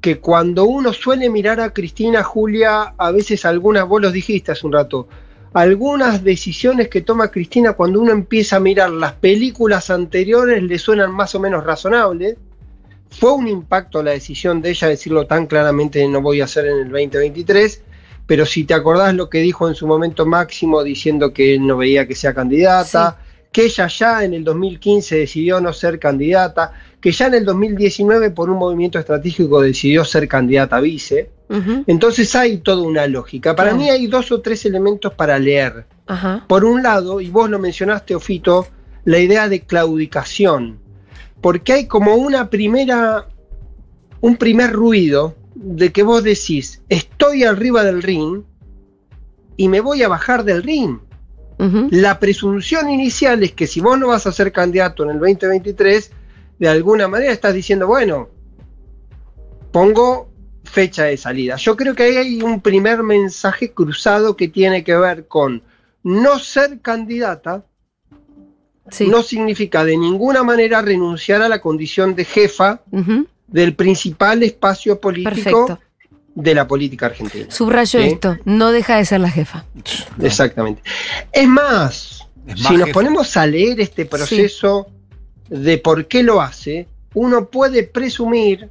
[0.00, 4.66] que cuando uno suele mirar a Cristina, Julia, a veces algunas, vos los dijiste hace
[4.66, 5.08] un rato,
[5.54, 11.12] algunas decisiones que toma Cristina cuando uno empieza a mirar las películas anteriores le suenan
[11.12, 12.36] más o menos razonables.
[13.08, 16.78] Fue un impacto la decisión de ella decirlo tan claramente no voy a hacer en
[16.78, 17.82] el 2023,
[18.26, 21.76] pero si te acordás lo que dijo en su momento máximo diciendo que él no
[21.76, 23.18] veía que sea candidata,
[23.52, 28.30] que ella ya en el 2015 decidió no ser candidata, que ya en el 2019
[28.30, 31.30] por un movimiento estratégico decidió ser candidata a vice.
[31.48, 33.54] Entonces hay toda una lógica.
[33.54, 35.86] Para mí hay dos o tres elementos para leer.
[36.48, 38.66] Por un lado, y vos lo mencionaste, Ofito,
[39.04, 40.78] la idea de claudicación.
[41.40, 43.28] Porque hay como una primera,
[44.20, 48.42] un primer ruido de que vos decís, estoy arriba del ring
[49.56, 50.98] y me voy a bajar del ring.
[51.90, 56.10] La presunción inicial es que si vos no vas a ser candidato en el 2023,
[56.58, 58.28] de alguna manera estás diciendo, bueno,
[59.70, 60.33] pongo
[60.64, 61.56] fecha de salida.
[61.56, 65.62] Yo creo que ahí hay un primer mensaje cruzado que tiene que ver con
[66.02, 67.64] no ser candidata,
[68.90, 69.06] Sí.
[69.08, 72.82] no significa de ninguna manera renunciar a la condición de jefa
[73.46, 75.30] del principal espacio político
[75.66, 75.78] Perfecto.
[76.34, 77.46] de la política argentina.
[77.48, 78.06] Subrayo Sí.
[78.08, 79.64] esto, no deja de ser la jefa.
[80.20, 80.82] Exactamente.
[81.32, 84.88] Es más, Es más si nos ponemos a leer este proceso
[85.48, 88.68] de por qué lo hace, uno puede presumir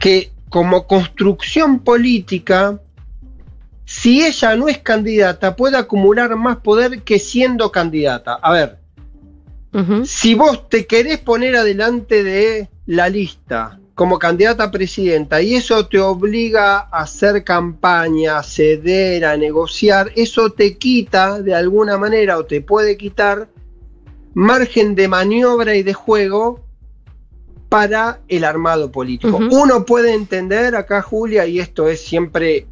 [0.00, 2.80] que como construcción política,
[3.84, 8.34] si ella no es candidata, puede acumular más poder que siendo candidata.
[8.34, 8.78] A ver,
[10.04, 15.86] si vos te querés poner adelante de la lista como candidata a presidenta y eso
[15.86, 22.38] te obliga a hacer campaña, a ceder, a negociar, eso te quita de alguna manera
[22.38, 23.48] o te puede quitar
[24.32, 26.64] margen de maniobra y de juego
[27.70, 29.38] para el armado político.
[29.50, 32.66] Uno puede entender acá, Julia, y esto es siempre,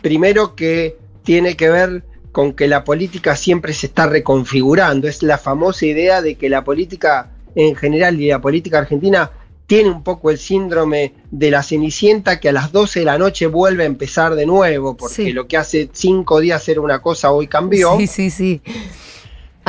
[0.00, 5.08] primero que tiene que ver con que la política siempre se está reconfigurando.
[5.08, 9.32] Es la famosa idea de que la política en general y la política argentina
[9.66, 13.48] tiene un poco el síndrome de la Cenicienta que a las 12 de la noche
[13.48, 15.32] vuelve a empezar de nuevo, porque Sí.
[15.32, 17.96] lo que hace cinco días era una cosa hoy cambió.
[17.98, 18.62] Sí, sí, sí.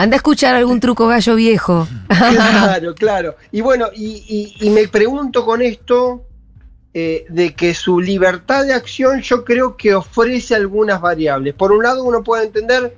[0.02, 1.88] Anda a escuchar algún truco gallo viejo.
[2.08, 3.36] Claro, claro.
[3.52, 4.24] Y bueno, y,
[4.60, 6.24] y- y me pregunto con esto
[6.94, 11.54] eh, de que su libertad de acción yo creo que ofrece algunas variables.
[11.54, 12.96] Por un lado uno puede entender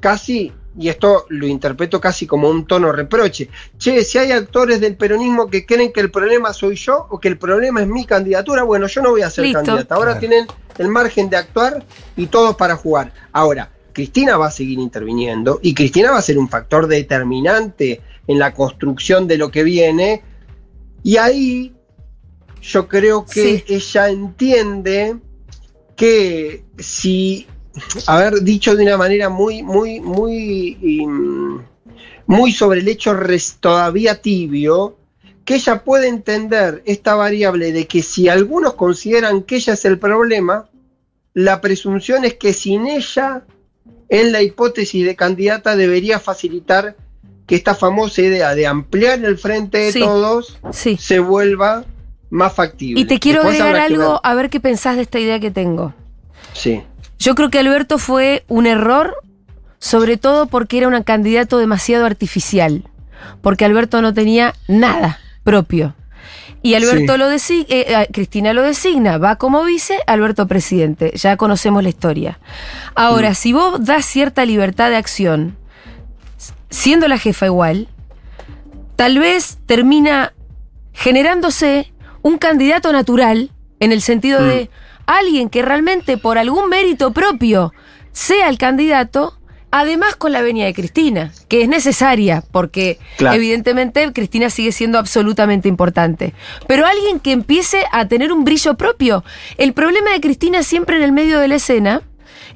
[0.00, 4.96] casi, y esto lo interpreto casi como un tono reproche, che, si hay actores del
[4.96, 8.64] peronismo que creen que el problema soy yo o que el problema es mi candidatura,
[8.64, 9.58] bueno, yo no voy a ser Listo.
[9.62, 9.94] candidata.
[9.94, 10.20] Ahora Claro.
[10.20, 10.46] tienen
[10.78, 11.84] el margen de actuar
[12.16, 13.12] y todos para jugar.
[13.32, 18.38] Ahora, Cristina va a seguir interviniendo y Cristina va a ser un factor determinante en
[18.38, 20.22] la construcción de lo que viene.
[21.02, 21.74] Y ahí
[22.60, 23.64] yo creo que Sí.
[23.68, 25.16] ella entiende
[25.96, 27.46] que si,
[28.06, 30.76] haber dicho de una manera muy, muy, muy,
[31.06, 31.58] mm,
[32.26, 33.14] muy sobre el hecho
[33.60, 34.96] todavía tibio,
[35.44, 39.98] que ella puede entender esta variable de que si algunos consideran que ella es el
[39.98, 40.68] problema,
[41.34, 43.44] la presunción es que sin ella,
[44.12, 46.96] en la hipótesis de candidata, debería facilitar
[47.46, 50.00] que esta famosa idea de ampliar el frente de Sí.
[50.00, 50.98] todos Sí.
[51.00, 51.84] se vuelva
[52.28, 53.00] más factible.
[53.00, 55.94] Y te quiero Después agregar algo, a ver qué pensás de esta idea que tengo.
[56.52, 56.82] Sí.
[57.18, 59.16] Yo creo que Alberto fue un error,
[59.78, 62.84] sobre todo porque era un candidato demasiado artificial,
[63.40, 65.94] porque Alberto no tenía nada propio.
[66.62, 67.18] Y Alberto Sí.
[67.18, 71.12] lo designa, Cristina lo designa, va como vice, Alberto presidente.
[71.16, 72.38] Ya conocemos la historia.
[72.94, 73.34] Ahora, Mm.
[73.34, 75.56] si vos das cierta libertad de acción,
[76.70, 77.88] siendo la jefa igual,
[78.96, 80.32] tal vez termina
[80.92, 84.44] generándose un candidato natural en el sentido Mm.
[84.48, 84.70] de
[85.06, 87.72] alguien que realmente por algún mérito propio
[88.12, 89.36] sea el candidato,
[89.72, 93.34] además con la venia de Cristina, que es necesaria, porque Claro.
[93.36, 96.34] evidentemente Cristina sigue siendo absolutamente importante.
[96.68, 99.24] Pero alguien que empiece a tener un brillo propio.
[99.58, 102.02] El problema de Cristina siempre en el medio de la escena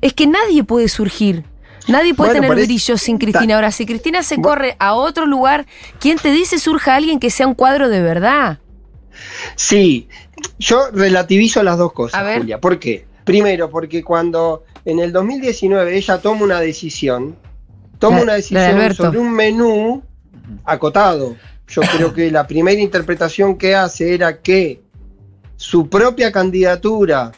[0.02, 1.42] es que nadie puede surgir.
[1.88, 3.54] Nadie puede Bueno, tener brillo sin Cristina.
[3.54, 5.66] Ahora, si Cristina se corre a otro lugar,
[6.00, 8.58] ¿quién te dice surja alguien que sea un cuadro de verdad?
[9.54, 10.08] Sí,
[10.58, 12.38] yo relativizo las dos cosas.
[12.38, 12.60] Julia.
[12.60, 13.06] ¿Por qué?
[13.26, 17.36] Primero, porque cuando en el 2019 ella toma una decisión,
[17.98, 20.02] toma La- una de decisión sobre un menú
[20.64, 21.36] acotado.
[21.68, 24.80] Yo creo que la primera interpretación que hace era que
[25.56, 27.32] su propia candidatura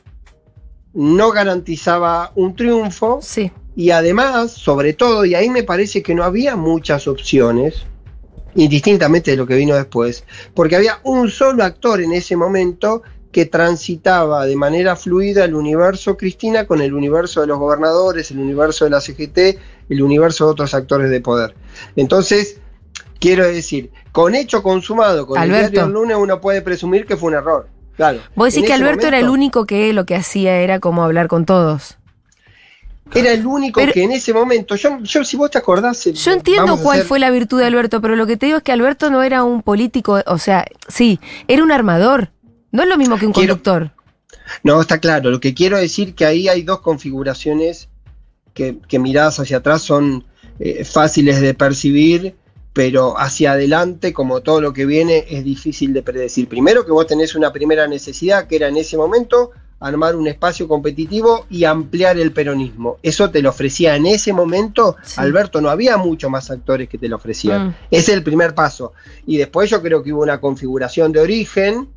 [0.93, 3.51] no garantizaba un triunfo Sí.
[3.75, 7.87] y además, sobre todo, y ahí me parece que no había muchas opciones,
[8.55, 10.25] indistintamente de lo que vino después,
[10.55, 16.17] porque había un solo actor en ese momento que transitaba de manera fluida el universo
[16.17, 19.39] Cristina con el universo de los gobernadores, el universo de la CGT,
[19.91, 21.55] el universo de otros actores de poder.
[21.97, 22.59] Entonces,
[23.21, 25.67] quiero decir, con hecho consumado, con Alberto.
[25.67, 27.69] el diario del lunes, uno puede presumir que fue un error.
[27.97, 28.21] Claro.
[28.35, 31.45] Vos decís que Alberto era el único que lo que hacía era como hablar con
[31.45, 31.99] todos.
[33.15, 36.07] Era el único Pero- que en ese momento, yo, yo si vos te acordás...
[36.07, 38.59] eh, Yo entiendo cuál hacer- fue la virtud de Alberto, pero lo que te digo
[38.59, 42.31] es que Alberto no era un político, o sea, sí, era un armador.
[42.73, 43.93] No es lo mismo que un Quiero- conductor.
[44.63, 45.31] No, está claro.
[45.31, 47.89] Lo que quiero decir que ahí hay dos configuraciones
[48.55, 50.25] que, que miradas hacia atrás son
[50.59, 52.35] eh, fáciles de percibir,
[52.73, 56.49] pero hacia adelante, como todo lo que viene, es difícil de predecir.
[56.49, 59.51] Primero que vos tenés una primera necesidad, que era en ese momento
[59.81, 62.99] armar un espacio competitivo y ampliar el peronismo.
[63.01, 65.21] Eso te lo ofrecía en ese momento, Sí.
[65.21, 67.69] Alberto, no había muchos más actores que te lo ofrecían.
[67.69, 67.75] Mm.
[67.93, 68.93] Ese es el primer paso.
[69.25, 71.89] Y después yo creo que hubo una configuración de origen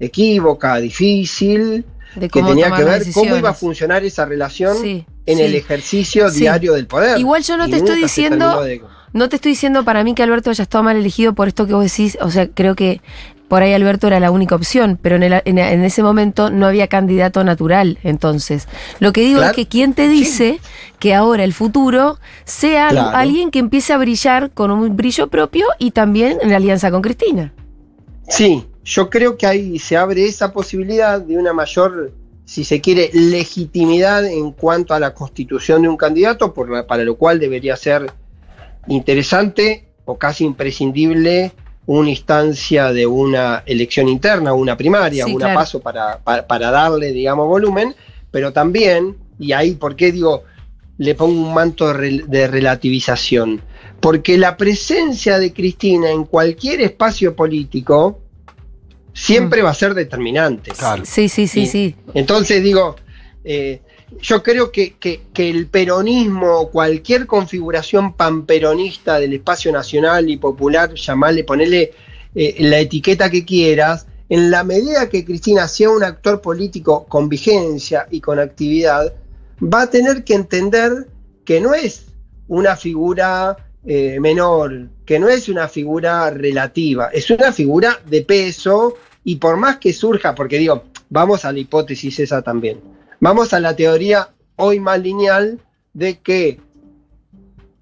[0.00, 1.84] equívoca, difícil,
[2.18, 5.44] que tenía que ver cómo iba a funcionar esa relación Sí, en sí.
[5.44, 6.40] el ejercicio Sí.
[6.40, 7.18] diario del poder.
[7.20, 8.82] Igual yo no Y te estoy diciendo- de-
[9.12, 11.74] No te estoy diciendo para mí que Alberto haya estado mal elegido por esto que
[11.74, 13.00] vos decís, o sea, creo que
[13.48, 16.66] por ahí Alberto era la única opción, pero en, el- en- en ese momento no
[16.68, 18.68] había candidato natural, entonces.
[19.00, 19.50] Lo que digo Claro.
[19.50, 20.60] es que quién te dice
[21.00, 23.16] que ahora el futuro sea Claro.
[23.16, 27.52] alguien que empiece a brillar con un brillo propio y también en alianza con Cristina.
[28.28, 32.12] Sí, yo creo que ahí se abre esa posibilidad de una mayor,
[32.44, 37.04] si se quiere, legitimidad en cuanto a la constitución de un candidato, por la- para
[37.04, 38.10] lo cual debería ser
[38.88, 41.52] interesante o casi imprescindible
[41.86, 45.60] una instancia de una elección interna, una primaria, Sí, una claro.
[45.60, 47.94] paso para, para, para darle, digamos, volumen,
[48.30, 50.44] pero también, y ahí, ¿por qué digo,
[50.98, 53.60] le pongo un manto de relativización?
[54.00, 58.20] Porque la presencia de Cristina en cualquier espacio político
[59.12, 60.70] siempre va a ser determinante.
[60.72, 61.04] Claro.
[61.04, 61.72] Sí, sí, sí, Sí.
[61.90, 61.96] sí.
[62.14, 62.96] Entonces digo,
[63.44, 63.80] eh,
[64.20, 70.36] yo creo que, que- que el peronismo o cualquier configuración panperonista del espacio nacional y
[70.36, 71.92] popular, llamarle, ponerle
[72.34, 77.28] eh, la etiqueta que quieras, en la medida que Cristina sea un actor político con
[77.28, 79.12] vigencia y con actividad,
[79.62, 81.08] va a tener que entender
[81.44, 82.06] que no es
[82.46, 88.94] una figura eh, menor, que no es una figura relativa, es una figura de peso
[89.24, 92.80] y por más que surja, porque digo, vamos a la hipótesis esa también,
[93.20, 95.58] vamos a la teoría hoy más lineal
[95.94, 96.60] de que,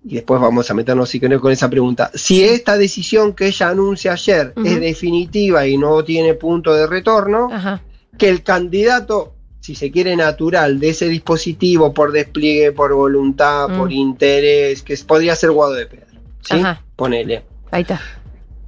[0.04, 3.68] y después vamos a meternos si querés con esa pregunta, si esta decisión que ella
[3.68, 7.82] anuncia ayer es definitiva y no tiene punto de retorno, Ajá.
[8.16, 13.78] que el candidato, si se quiere natural, de ese dispositivo por despliegue, por voluntad, Mm.
[13.78, 16.06] por interés, que podría ser Guado de Pedro.
[16.42, 16.54] ¿sí?
[16.60, 16.82] Ajá.
[16.96, 17.42] Ponele.
[17.70, 18.00] Ahí está.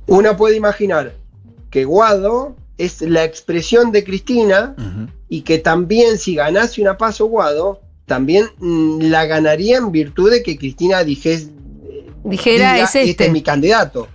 [0.06, 1.14] Uno puede imaginar
[1.70, 4.74] que Guado es la expresión de Cristina
[5.28, 10.42] y que también si ganase una paso Guado, también mm, la ganaría en virtud de
[10.42, 11.48] que Cristina dijese,
[12.24, 13.26] Dijera, diga, es este.
[13.26, 14.08] es mi candidato.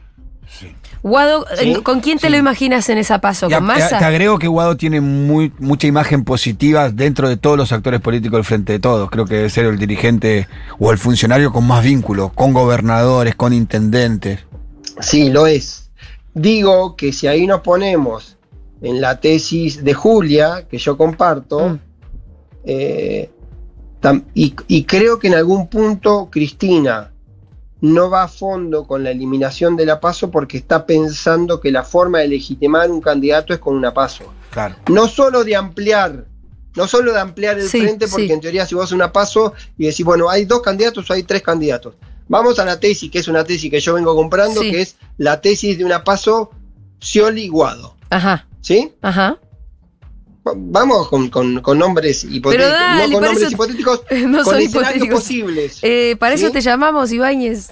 [1.08, 2.32] Guado, Sí, ¿con quién te sí.
[2.32, 3.46] lo imaginas en esa paso?
[3.48, 4.00] ¿Con te- Massa?
[4.00, 8.38] Te agrego que Guado tiene muy, mucha imagen positiva dentro de todos los actores políticos
[8.38, 9.12] del Frente de Todos.
[9.12, 10.48] Creo que debe ser el dirigente
[10.80, 14.39] o el funcionario con más vínculos, con gobernadores, con intendentes.
[15.00, 15.91] Sí, lo es.
[16.34, 18.38] Digo que si ahí nos ponemos
[18.82, 21.80] en la tesis de Julia, que yo comparto, Mm.
[22.65, 23.30] eh,
[24.34, 27.12] y creo que en algún punto Cristina
[27.81, 31.83] no va a fondo con la eliminación de la paso porque está pensando que la
[31.83, 34.23] forma de legitimar un candidato es con una paso.
[34.51, 34.75] Claro.
[34.89, 36.25] No solo de ampliar,
[36.75, 38.33] no solo de ampliar el Sí, frente, porque sí.
[38.33, 41.23] en teoría si vos haces una paso y decís, bueno, hay dos candidatos o hay
[41.23, 41.95] tres candidatos.
[42.27, 44.71] Vamos a la tesis, que es una tesis que yo vengo comprando, Sí.
[44.71, 46.51] que es la tesis de una paso
[47.01, 47.95] Scioli Guado.
[48.09, 48.93] Ajá, ¿Sí?
[49.01, 49.38] ajá.
[50.47, 52.71] Va- Vamos con, con- con nombres hipotéticos.
[52.71, 55.19] dale, no con nombres eso- hipotéticos, No con escenarios hipotéticos.
[55.21, 55.79] posibles.
[55.81, 56.53] Eh, para eso ¿Sí?
[56.53, 57.71] te llamamos, Ibáñez.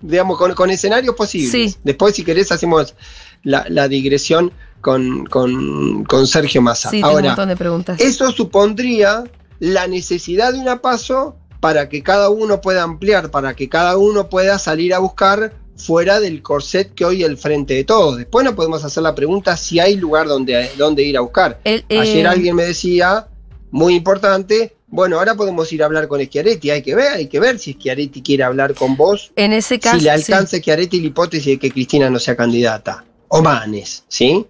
[0.00, 1.50] digamos, con, con escenarios posibles.
[1.50, 1.76] Sí.
[1.84, 2.94] Después, si querés, hacemos
[3.42, 6.90] la, la digresión con, con- con Sergio Massa.
[6.90, 8.00] Sí, tengo un Ahora, montón de preguntas.
[8.00, 9.24] eso supondría
[9.60, 14.28] la necesidad de una paso para que cada uno pueda ampliar, para que cada uno
[14.28, 18.16] pueda salir a buscar fuera del corset que hoy el frente de todos.
[18.16, 21.60] Después nos podemos hacer la pregunta si hay lugar donde, donde ir a buscar.
[21.64, 23.26] El, eh, Ayer alguien me decía,
[23.70, 27.40] muy importante, bueno, ahora podemos ir a hablar con Schiaretti, hay que ver, hay que
[27.40, 29.98] ver si Schiaretti quiere hablar con vos, En ese caso.
[29.98, 30.32] si le sí.
[30.32, 33.04] alcanza a Schiaretti la hipótesis de que Cristina no sea candidata.
[33.28, 34.46] O Manes, ¿sí?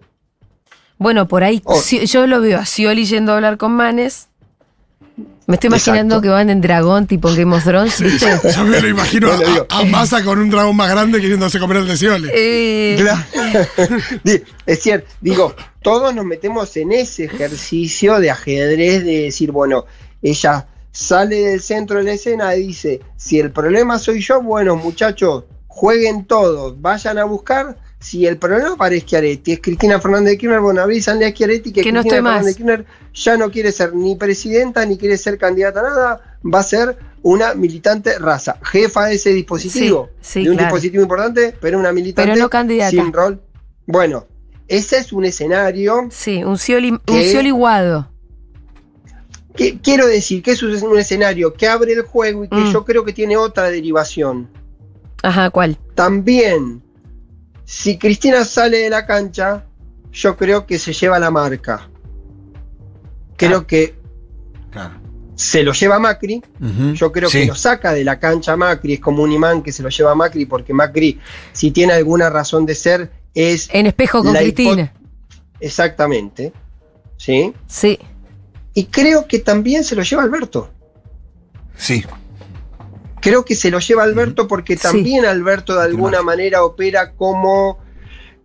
[0.99, 1.81] Bueno, por ahí Oh.
[2.05, 4.29] yo lo veo a Scioli yendo a hablar con Manes.
[5.47, 6.23] Me estoy imaginando Exacto.
[6.23, 8.27] que van en dragón, tipo en Game of Thrones, ¿viste?
[8.57, 11.59] Yo me lo imagino Bueno, digo- a, a Massa con un dragón más grande queriéndose
[11.59, 12.31] comer el de.
[12.35, 13.21] Eh, Claro.
[14.67, 19.85] Es cierto, digo, todos nos metemos en ese ejercicio de ajedrez de decir, bueno,
[20.23, 24.77] ella sale del centro de la escena y dice, si el problema soy yo, bueno,
[24.77, 27.77] muchachos, jueguen todos, vayan a buscar.
[28.05, 31.81] Si el problema para Schiaretti es Cristina Fernández de Kirchner, bueno, avísanle a Schiaretti que,
[31.81, 32.03] Cristina.
[32.03, 36.39] Fernández de Kirchner ya no quiere ser ni presidenta ni quiere ser candidata a nada,
[36.45, 40.75] va a ser una militante raza, jefa de ese dispositivo, Sí, sí, de un claro.
[40.75, 42.91] dispositivo importante, pero una militante Pero no candidata.
[42.91, 43.41] sin rol.
[43.87, 44.27] Bueno,
[44.69, 46.59] ese es un escenario sí, un
[47.57, 48.11] guado.
[49.57, 52.73] que quiero decir que es un un escenario que abre el juego y que Mm.
[52.73, 54.51] yo creo que tiene otra derivación.
[55.23, 55.79] Ajá, ¿cuál?
[55.95, 56.83] También,
[57.65, 59.65] si Cristina sale de la cancha,
[60.13, 61.89] yo creo que se lleva la marca.
[63.37, 63.67] Creo Ah.
[63.67, 63.95] que
[64.71, 64.95] Claro.
[65.35, 66.43] se lo lleva Macri.
[66.95, 67.41] Yo creo Sí.
[67.41, 70.15] que lo saca de la cancha Macri, es como un imán que se lo lleva
[70.15, 71.19] Macri, porque Macri,
[71.53, 74.93] si tiene alguna razón de ser, es En espejo con Cristina.
[75.61, 76.53] exactamente.
[77.17, 77.53] ¿Sí?
[77.67, 77.99] Sí.
[78.75, 80.71] Y creo que también se lo lleva Alberto.
[81.77, 82.05] Sí.
[83.25, 84.83] Creo que se lo lleva Alberto porque Sí.
[84.83, 87.79] también Alberto de alguna manera opera como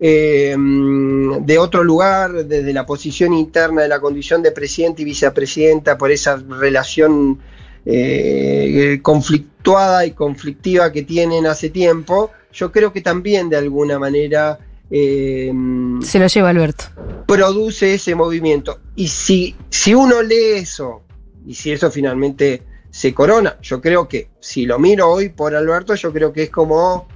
[0.02, 5.06] eh, mm, de otro lugar, desde la posición interna de la condición de presidente y
[5.06, 7.40] vicepresidenta, por esa relación
[7.86, 12.32] eh, conflictuada y conflictiva que tienen hace tiempo.
[12.54, 16.86] Yo creo que también de alguna manera eh, mm, Se lo lleva Alberto.
[17.28, 18.80] produce ese movimiento.
[18.96, 21.02] Y si, si uno lee eso,
[21.46, 25.94] y si eso finalmente se corona, yo creo que, si lo miro hoy por Alberto,
[25.96, 27.08] yo creo que es como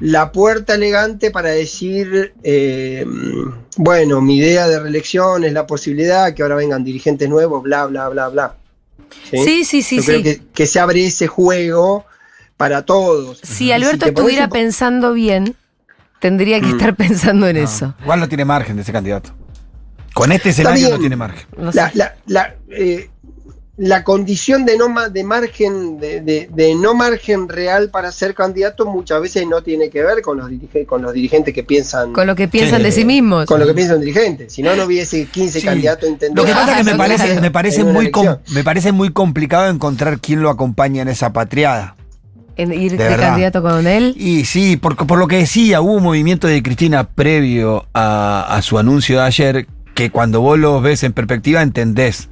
[0.00, 3.04] la puerta elegante para decir, eh,
[3.76, 8.08] bueno, mi idea de reelección es la posibilidad que ahora vengan dirigentes nuevos, bla, bla,
[8.08, 8.56] bla, bla.
[9.30, 10.06] Sí, sí, sí, Yo sí.
[10.06, 12.04] creo que, que se abre ese juego
[12.56, 13.40] para todos.
[13.42, 15.56] Si Y Alberto estuviera pensando bien,
[16.20, 16.70] tendría que Mm.
[16.76, 17.94] estar pensando en No, eso.
[18.02, 19.30] Igual no tiene margen de ese candidato.
[20.14, 21.46] Con este escenario no tiene margen.
[21.56, 21.98] No La- sé.
[21.98, 23.08] la- la, eh,
[23.80, 28.34] la condición de no ma- de margen de, de- de no margen real para ser
[28.34, 32.12] candidato muchas veces no tiene que ver con los dirige- con los dirigentes que piensan
[32.12, 32.84] Con lo que piensan Sí.
[32.86, 33.46] de sí mismos.
[33.46, 34.52] con lo que piensan los dirigentes.
[34.52, 35.64] Si no, no hubiese 15 Sí.
[35.66, 36.40] candidatos a intendente.
[36.42, 38.10] Lo que pasa es que me parece, me parece muy
[38.52, 41.94] me parece muy complicado encontrar quién lo acompaña en esa patriada.
[42.56, 44.14] En ir De candidato con él.
[44.18, 48.60] Y sí, porque por lo que decía, hubo un movimiento de Cristina previo a, a
[48.62, 52.28] su anuncio de ayer, que cuando vos lo ves en perspectiva entendés.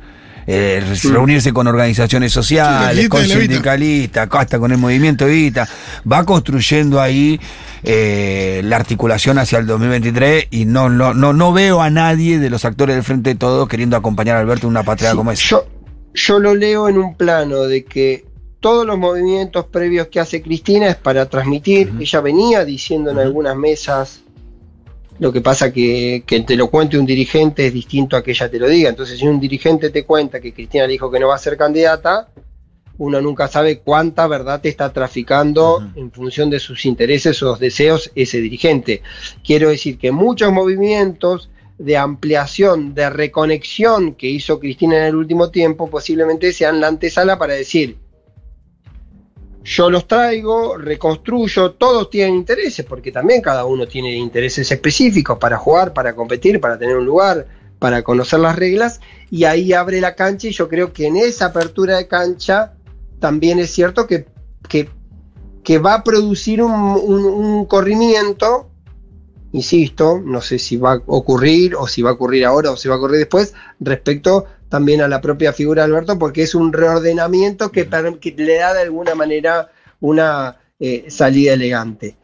[0.47, 5.68] Eh, reunirse con organizaciones sociales, Sí, con sindicalistas, hasta con el movimiento Evita,
[6.11, 7.40] va construyendo ahí
[7.82, 12.51] eh, la articulación hacia el 2023 y no, no, no, no veo a nadie de
[12.51, 15.32] los actores del Frente de Todos queriendo acompañar a Alberto en una patriada Sí, como
[15.32, 15.42] esa.
[15.49, 15.66] Yo,
[16.14, 18.24] yo lo leo en un plano de que
[18.61, 21.92] todos los movimientos previos que hace Cristina es para transmitir.
[22.01, 24.22] Ella venía diciendo en algunas mesas.
[25.19, 28.51] Lo que pasa que, que te lo cuente un dirigente es distinto a que ella
[28.51, 28.91] te lo diga.
[28.91, 31.57] Entonces, si un dirigente te cuenta que Cristina le dijo que no va a ser
[31.57, 32.29] candidata,
[32.99, 38.11] uno nunca sabe cuánta verdad te está traficando en función de sus intereses o deseos
[38.14, 39.03] ese dirigente.
[39.45, 45.51] Quiero decir que muchos movimientos de ampliación, de reconexión que hizo Cristina en el último
[45.51, 47.99] tiempo, posiblemente sean la antesala para decir,
[49.67, 55.57] yo los traigo, reconstruyo, todos tienen intereses, porque también cada uno tiene intereses específicos para
[55.59, 57.49] jugar, para competir, para tener un lugar,
[57.81, 61.47] para conocer las reglas, y ahí abre la cancha y yo creo que en esa
[61.47, 62.75] apertura de cancha
[63.19, 64.27] también es cierto que,
[64.69, 64.89] que,
[65.79, 68.71] va a producir un, un- un corrimiento,
[69.53, 72.89] insisto, no sé si va a ocurrir o si va a ocurrir ahora o si
[72.89, 76.73] va a ocurrir después, respecto también a la propia figura de Alberto, porque es un
[76.73, 82.17] reordenamiento que, per- que le da de alguna manera una eh, salida elegante.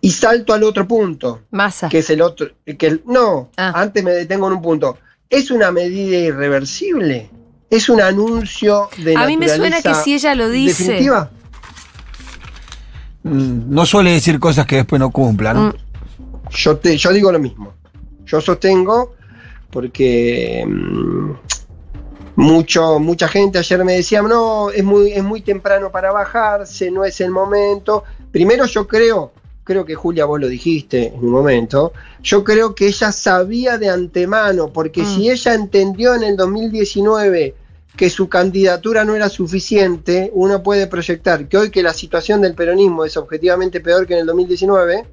[0.00, 1.88] Y salto al otro punto, Masa.
[1.88, 2.48] que es el otro,
[2.78, 3.72] que el- no, Ah.
[3.74, 4.98] antes me detengo en un punto.
[5.30, 7.30] ¿Es una medida irreversible?
[7.70, 10.84] ¿Es un anuncio de A mí me suena que si ella lo dice.
[10.84, 11.30] definitiva?
[13.22, 15.68] Mm, No suele decir cosas que después no cumpla, ¿no?
[15.68, 15.74] Mm.
[16.50, 17.74] Yo, te, yo digo lo mismo.
[18.26, 19.14] Yo sostengo
[19.70, 21.30] porque mm,
[22.36, 27.04] mucho, mucha gente ayer me decía, no, es muy, es muy temprano para bajarse, no
[27.04, 28.04] es el momento.
[28.30, 29.32] Primero yo creo,
[29.62, 33.88] creo que Julia vos lo dijiste en un momento, yo creo que ella sabía de
[33.88, 35.06] antemano, porque Mm.
[35.06, 37.54] si ella entendió en el 2019
[37.96, 42.54] que su candidatura no era suficiente, uno puede proyectar que hoy que la situación del
[42.54, 45.06] peronismo es objetivamente peor que en el 2019,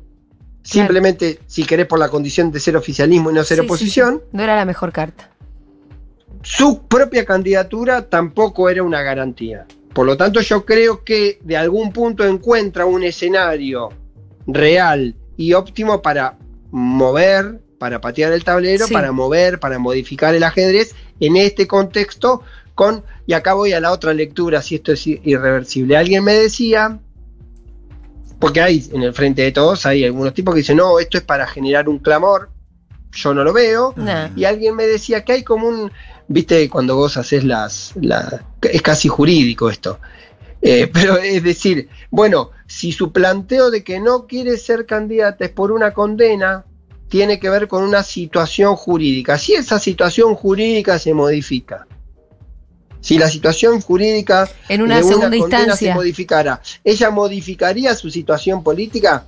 [0.64, 4.22] simplemente si querés por la condición de ser oficialismo y no ser Sí, sí, oposición,
[4.24, 4.30] sí.
[4.32, 5.30] No era la mejor carta.
[6.44, 9.66] Su propia candidatura tampoco era una garantía.
[9.94, 13.90] Por lo tanto, yo creo que de algún punto encuentra un escenario
[14.48, 16.38] real y óptimo para
[16.72, 18.94] mover, para patear el tablero, Sí.
[18.94, 22.42] para mover, para modificar el ajedrez en este contexto
[22.74, 25.98] con, y acá voy a la otra lectura, si esto es irreversible.
[25.98, 27.00] Alguien me decía,
[28.40, 31.24] porque hay en el frente de todos, hay algunos tipos que dicen, no, esto es
[31.24, 32.50] para generar un clamor,
[33.12, 33.94] yo no lo veo,
[34.36, 35.92] y alguien me decía que hay como un,
[36.34, 40.00] viste, cuando vos haces las, la- es casi jurídico esto.
[40.62, 45.52] Eh, pero es decir, bueno, si su planteo de que no quiere ser candidata es
[45.52, 46.66] por una condena,
[47.10, 49.38] tiene que ver con una situación jurídica.
[49.38, 51.86] Si esa situación jurídica se modifica,
[53.02, 55.92] si la situación jurídica En una de segunda condena instancia.
[55.92, 59.26] se modificara, ¿ella modificaría su situación política?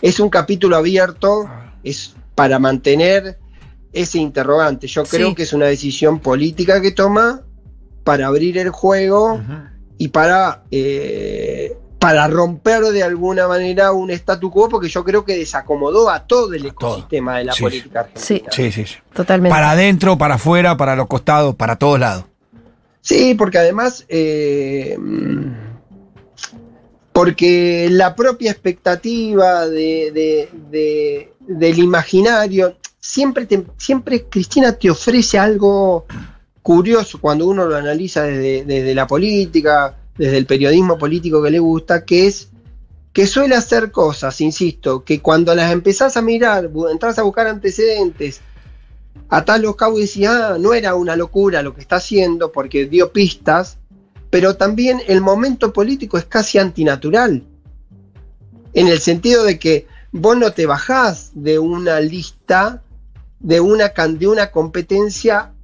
[0.00, 1.48] Es un capítulo abierto,
[1.82, 3.38] es para mantener
[4.02, 4.86] ese interrogante.
[4.86, 5.34] Yo creo Sí.
[5.34, 7.42] que es una decisión política que toma
[8.04, 9.40] para abrir el juego
[9.98, 15.36] y para, eh, para romper de alguna manera un statu quo, porque yo creo que
[15.36, 16.90] desacomodó a todo el A todo.
[16.90, 18.34] ecosistema de la Sí, política sí.
[18.34, 18.50] argentina.
[18.52, 18.94] Sí, sí, sí.
[19.14, 19.52] Totalmente.
[19.54, 22.24] Para adentro, para afuera, para los costados, para todos lados.
[23.00, 24.96] Sí, porque además, eh,
[27.16, 33.48] porque la propia expectativa de, de- de- del imaginario, siempre,
[33.78, 36.04] siempre Cristina te ofrece algo
[36.60, 42.04] curioso cuando uno lo analiza desde, la política, desde el periodismo político que le gusta,
[42.04, 42.48] que es
[43.14, 48.42] que suele hacer cosas, insisto, que cuando las empezás a mirar, entras a buscar antecedentes,
[49.30, 52.84] atás los cabos y decís, ah, no era una locura lo que está haciendo porque
[52.84, 53.78] dio pistas,
[54.36, 57.42] pero también el momento político es casi antinatural,
[58.74, 62.82] en el sentido de que vos no te bajás de una lista,
[63.40, 65.54] de una, de una competencia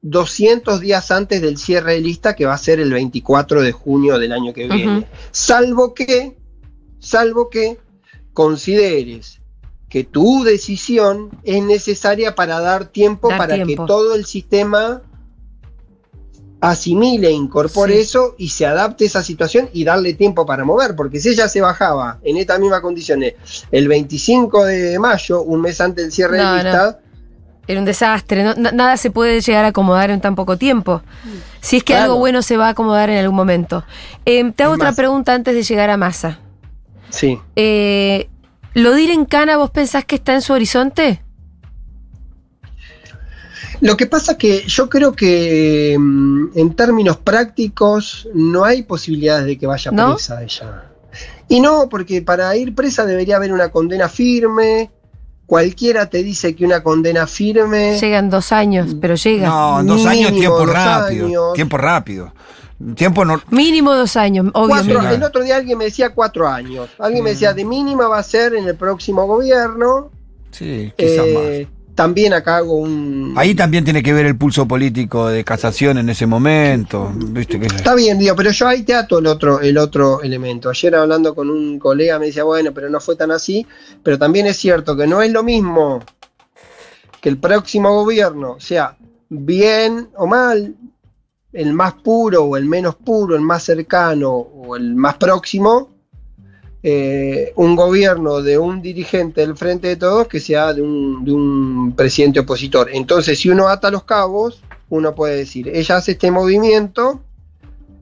[0.00, 4.18] 200 días antes del cierre de lista que va a ser el 24 de junio
[4.18, 5.06] del año que viene.
[5.30, 6.34] Salvo que,
[7.00, 7.76] salvo que
[8.32, 9.42] consideres
[9.90, 13.82] que tu decisión es necesaria para dar tiempo Dar para tiempo.
[13.82, 15.02] que todo el sistema
[16.62, 18.00] asimile, incorpore Sí.
[18.02, 21.48] eso y se adapte a esa situación y darle tiempo para mover, porque si ella
[21.48, 23.34] se bajaba en estas mismas condiciones
[23.72, 26.98] el 25 de mayo, un mes antes del cierre No, de lista,
[27.68, 31.00] Era un desastre, no- na- nada se puede llegar a acomodar en tan poco tiempo.
[31.60, 32.04] Si es que Claro.
[32.06, 33.84] algo bueno se va a acomodar en algún momento.
[34.24, 36.38] Eh, te hago Es otra pregunta antes de llegar a Massa.
[37.10, 37.38] sí.
[37.56, 38.28] Eh,
[38.74, 41.21] ¿Lo de ir en cana vos pensás que está en su horizonte?
[43.82, 49.58] Lo que pasa que yo creo que mm, en términos prácticos no hay posibilidades de
[49.58, 50.14] que vaya ¿No?
[50.14, 50.84] presa ella.
[51.48, 54.90] Y no, porque para ir presa debería haber una condena firme.
[55.46, 57.98] Cualquiera te dice que una condena firme.
[58.00, 59.48] Llegan dos años, pero llega.
[59.48, 61.26] No, en dos años, tiempo dos rápido.
[61.26, 61.52] años.
[61.54, 62.32] Tiempo rápido.
[62.94, 63.42] Tiempo no.
[63.50, 65.14] Mínimo dos años, Cuatro- obviamente.
[65.16, 66.88] el otro día alguien me decía cuatro años.
[66.98, 67.32] Alguien me Mm.
[67.34, 70.10] decía de mínima va a ser en el próximo gobierno.
[70.52, 73.34] Sí, quizás Eh, también acá hago un.
[73.36, 77.12] Ahí también tiene que ver el pulso político de casación en ese momento.
[77.14, 80.70] ¿Viste que Está bien, digo, pero yo ahí te ato el otro, el otro elemento.
[80.70, 83.66] Ayer hablando con un colega me decía, bueno, pero no fue tan así.
[84.02, 86.00] Pero también es cierto que no es lo mismo
[87.20, 88.96] que el próximo gobierno sea
[89.28, 90.74] bien o mal,
[91.52, 95.91] el más puro o el menos puro, el más cercano o el más próximo,
[96.82, 101.32] eh, un gobierno de un dirigente del Frente de Todos que sea de un, de
[101.32, 102.88] un presidente opositor.
[102.92, 107.20] Entonces, si uno ata los cabos, uno puede decir, ella hace este movimiento,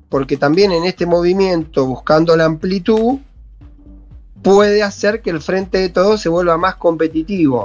[0.09, 3.19] porque también en este movimiento, buscando la amplitud,
[4.43, 7.65] puede hacer que el Frente de Todos se vuelva más competitivo.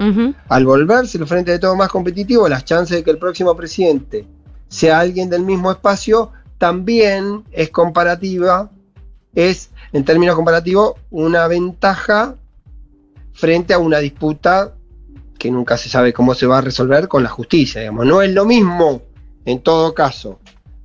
[0.49, 4.27] Al volverse el Frente de Todos más competitivo, las chances de que el próximo presidente
[4.67, 8.69] sea alguien del mismo espacio también es comparativa,
[9.35, 12.35] es en términos comparativos una ventaja
[13.33, 14.73] frente a una disputa
[15.37, 17.81] que nunca se sabe cómo se va a resolver con la justicia.
[17.81, 18.05] Digamos.
[18.05, 19.01] No es lo mismo,
[19.45, 20.39] en todo caso,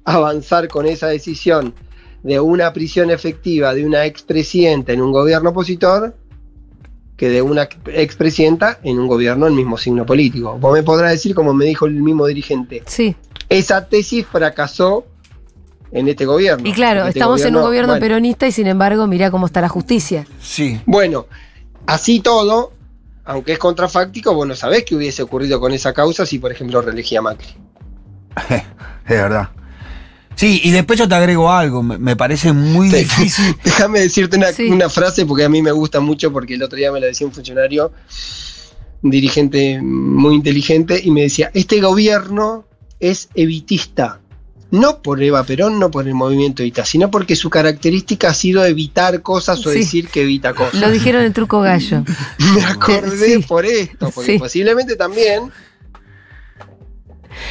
[0.04, 1.74] avanzar con esa decisión
[2.22, 6.14] de una prisión efectiva de una expresidenta en un gobierno opositor
[7.16, 10.58] que de una expresidenta en un gobierno del mismo signo político.
[10.58, 13.14] Vos me podrás decir, como me dijo el mismo dirigente, Sí.
[13.48, 15.06] esa tesis fracasó
[15.92, 16.68] en este gobierno.
[16.68, 19.60] Y claro, este estamos en un gobierno bueno, peronista y sin embargo, mirá cómo está
[19.60, 20.26] la justicia.
[20.40, 20.80] Sí.
[20.86, 21.26] Bueno,
[21.86, 22.72] así todo,
[23.24, 26.80] aunque es contrafáctico, vos no sabés qué hubiese ocurrido con esa causa si, por ejemplo,
[26.80, 27.48] reelegía Macri.
[29.06, 29.48] Es verdad.
[30.36, 31.82] Sí, y después yo te agrego algo.
[31.82, 32.96] Me, parece muy Sí.
[32.98, 33.56] difícil.
[33.64, 34.70] Déjame decirte una, Sí.
[34.70, 37.26] una frase porque a mí me gusta mucho porque el otro día me lo decía
[37.26, 37.92] un funcionario,
[39.02, 42.64] un dirigente muy inteligente, y me decía, este gobierno
[43.00, 44.19] es evitista.
[44.70, 48.64] No por Eva Perón, no por el movimiento evita, sino porque su característica ha sido
[48.64, 49.78] evitar cosas o Sí.
[49.80, 50.80] decir que evita cosas.
[50.80, 52.04] Lo dijeron en truco gallo.
[52.54, 53.42] Me acordé Sí.
[53.46, 54.38] por esto, porque Sí.
[54.38, 55.50] posiblemente también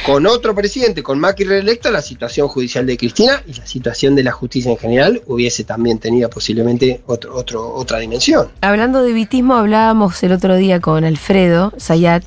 [0.06, 4.22] con otro presidente, con Macri reelecto, la situación judicial de Cristina y la situación de
[4.24, 8.48] la justicia en general hubiese también tenido posiblemente otro, otro, otra dimensión.
[8.60, 12.24] Hablando de vitismo, hablábamos el otro día con Alfredo Sayat,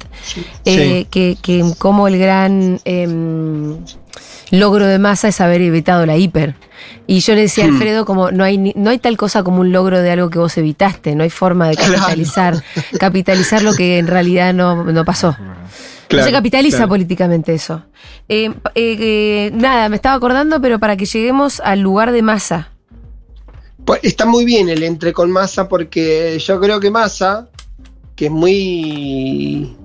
[0.66, 3.78] eh, que, que como el gran em,
[4.52, 6.56] logro de masa es haber evitado la hiper.
[7.08, 7.74] Y yo le decía a Hmm.
[7.74, 10.40] Alfredo como no hay ni- no hay tal cosa como un logro de algo que
[10.40, 11.94] vos evitaste, no hay forma de Claro.
[11.94, 12.64] capitalizar,
[13.00, 15.36] capitalizar lo que en realidad no, no pasó.
[16.18, 17.84] No se capitaliza políticamente eso.
[18.30, 22.70] Eh, eh, eh, nada, me estaba acordando, pero para que lleguemos al lugar de masa.
[23.86, 27.50] Pues está muy bien el entre con Massa porque yo creo que Massa,
[28.16, 29.76] que es muy,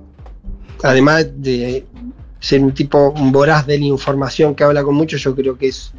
[0.84, 1.84] además de
[2.38, 5.92] ser un tipo voraz de la información que habla con mucho, yo creo que es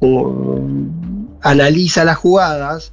[0.00, 2.92] un- analiza las jugadas.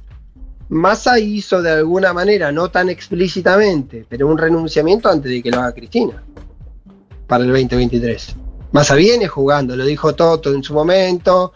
[0.70, 5.58] Massa hizo de alguna manera, no tan explícitamente, pero un renunciamiento antes de que lo
[5.58, 6.22] haga Cristina
[7.30, 8.34] para el 2023.
[8.72, 11.52] Massa viene jugando, lo dijo Toto en su momento,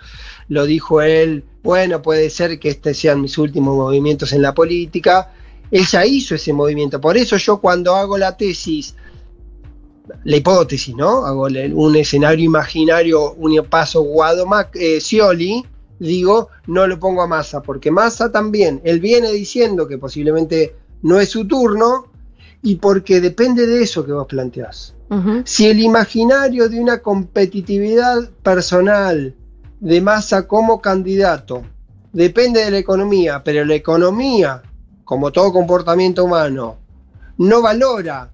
[0.48, 5.32] lo dijo él, bueno, puede ser que este sean mis últimos movimientos en la política.
[5.72, 8.94] Él ya hizo ese movimiento, por eso yo cuando hago la tesis,
[10.22, 11.26] la hipótesis, ¿no?
[11.26, 15.64] Hago un escenario imaginario, un paso Guado eh, Scioli,
[15.98, 21.18] digo, no lo pongo a Massa, porque Massa también, él viene diciendo que posiblemente no
[21.18, 22.12] es su turno,
[22.64, 24.93] y porque depende de eso que vos planteás.
[25.44, 29.34] Si el imaginario de una competitividad personal
[29.80, 31.62] de masa como candidato
[32.12, 34.62] depende de la economía, pero la economía,
[35.04, 36.78] como todo comportamiento humano,
[37.38, 38.30] no valora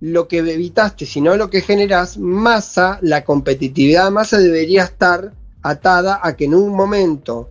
[0.00, 6.20] lo que evitaste, sino lo que generas, masa, la competitividad de masa debería estar atada
[6.22, 7.50] a que en un momento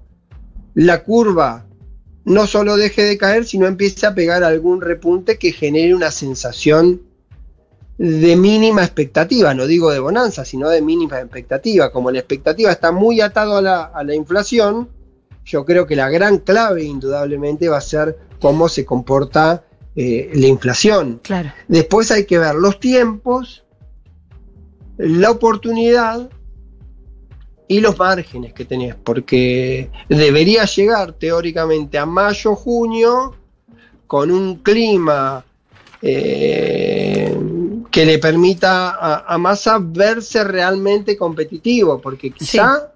[0.74, 1.65] la curva
[2.26, 7.01] no solo deje de caer, sino empiece a pegar algún repunte que genere una sensación
[8.03, 11.91] de mínima expectativa, no digo de bonanza, sino de mínima expectativa.
[11.91, 14.89] Como la expectativa está muy atado a la, a la inflación,
[15.45, 19.63] yo creo que la gran clave indudablemente va a ser cómo se comporta
[19.95, 21.19] eh, la inflación.
[21.21, 21.53] Claro.
[21.67, 23.65] Después hay que ver los tiempos,
[24.97, 26.27] la oportunidad
[27.67, 33.35] y los márgenes que tenés, porque debería llegar teóricamente a mayo, junio,
[34.07, 35.45] con un clima
[36.01, 37.37] eh,
[37.91, 42.93] que le permita a, a Massa verse realmente competitivo, porque quizá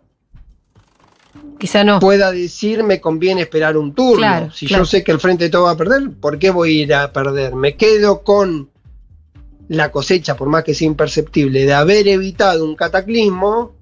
[1.57, 1.99] Quizá no.
[1.99, 4.17] pueda decir me conviene esperar un turno.
[4.17, 4.83] Claro, si claro.
[4.83, 6.93] yo sé que el frente de todo va a perder, ¿por qué voy a ir
[6.93, 7.55] a perder?
[7.55, 8.69] Me quedo con
[9.67, 13.73] la cosecha, por más que sea imperceptible, de haber evitado un cataclismo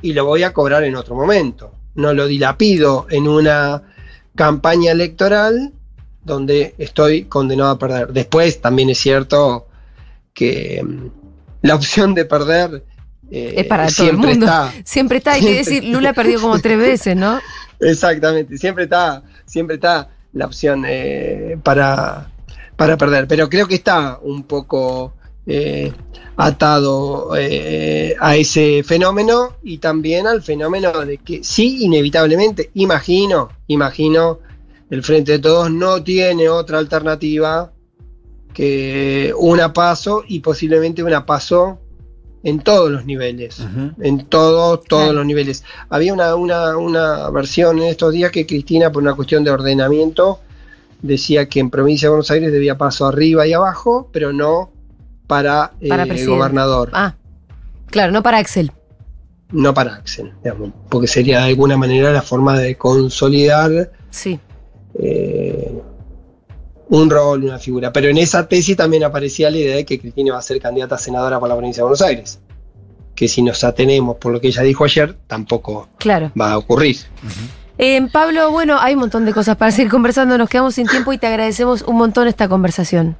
[0.00, 1.72] y lo voy a cobrar en otro momento.
[1.94, 3.82] No lo dilapido en una
[4.34, 5.72] campaña electoral
[6.24, 8.12] donde estoy condenado a perder.
[8.12, 9.67] Después también es cierto
[10.38, 11.10] que mm,
[11.62, 12.84] la opción de perder
[13.30, 14.46] eh, Es para todo el mundo.
[14.46, 14.72] está.
[14.84, 17.40] Siempre está, hay que decir, Lula perdió como tres veces, ¿no?
[17.80, 22.30] Exactamente, siempre está, siempre está la opción eh, para,
[22.76, 25.14] para perder, pero creo que está un poco
[25.46, 25.92] eh,
[26.36, 34.38] atado eh, a ese fenómeno y también al fenómeno de que sí, inevitablemente, imagino, imagino,
[34.90, 37.72] el Frente de Todos no tiene otra alternativa
[38.58, 41.78] que una paso y posiblemente una paso
[42.42, 43.60] en todos los niveles
[44.00, 45.12] en todos, todos Claro.
[45.12, 45.62] los niveles.
[45.90, 50.40] Había una, una, una versión en estos días que Cristina, por una cuestión de ordenamiento,
[51.02, 54.72] decía que en provincia de Buenos Aires debía paso arriba y abajo, pero no
[55.28, 56.36] para, eh, Para presidente.
[56.36, 57.14] gobernador, Ah,
[57.86, 58.72] claro, no para Axel.
[59.52, 64.40] no para Axel, digamos, porque sería de alguna manera la forma de consolidar Sí.
[64.98, 65.77] eh,
[66.90, 67.92] un rol, una figura.
[67.92, 70.94] Pero en esa tesis también aparecía la idea de que Cristina va a ser candidata
[70.94, 72.40] a senadora por la provincia de Buenos Aires.
[73.14, 76.30] Que si nos atenemos por lo que ella dijo ayer, tampoco Claro.
[76.40, 76.96] va a ocurrir.
[77.78, 81.12] Eh, Pablo, bueno, hay un montón de cosas para seguir conversando, nos quedamos sin tiempo
[81.12, 83.16] y te agradecemos un montón esta conversación.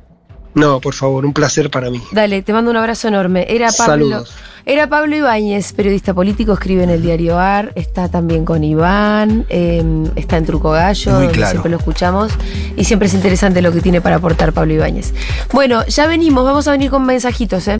[0.54, 2.00] No, por favor, un placer para mí.
[2.12, 3.46] Dale, te mando un abrazo enorme.
[3.48, 4.34] Era Pablo, Saludos.
[4.70, 9.82] Era Pablo Ibáñez, periodista político, escribe en el diario AR, está también con Iván, eh,
[10.14, 11.52] está en Truco Gallo, Muy claro.
[11.52, 12.32] siempre lo escuchamos,
[12.76, 15.14] y siempre es interesante lo que tiene para aportar Pablo Ibáñez.
[15.54, 17.76] Bueno, ya venimos, vamos a venir con mensajitos, ¿eh?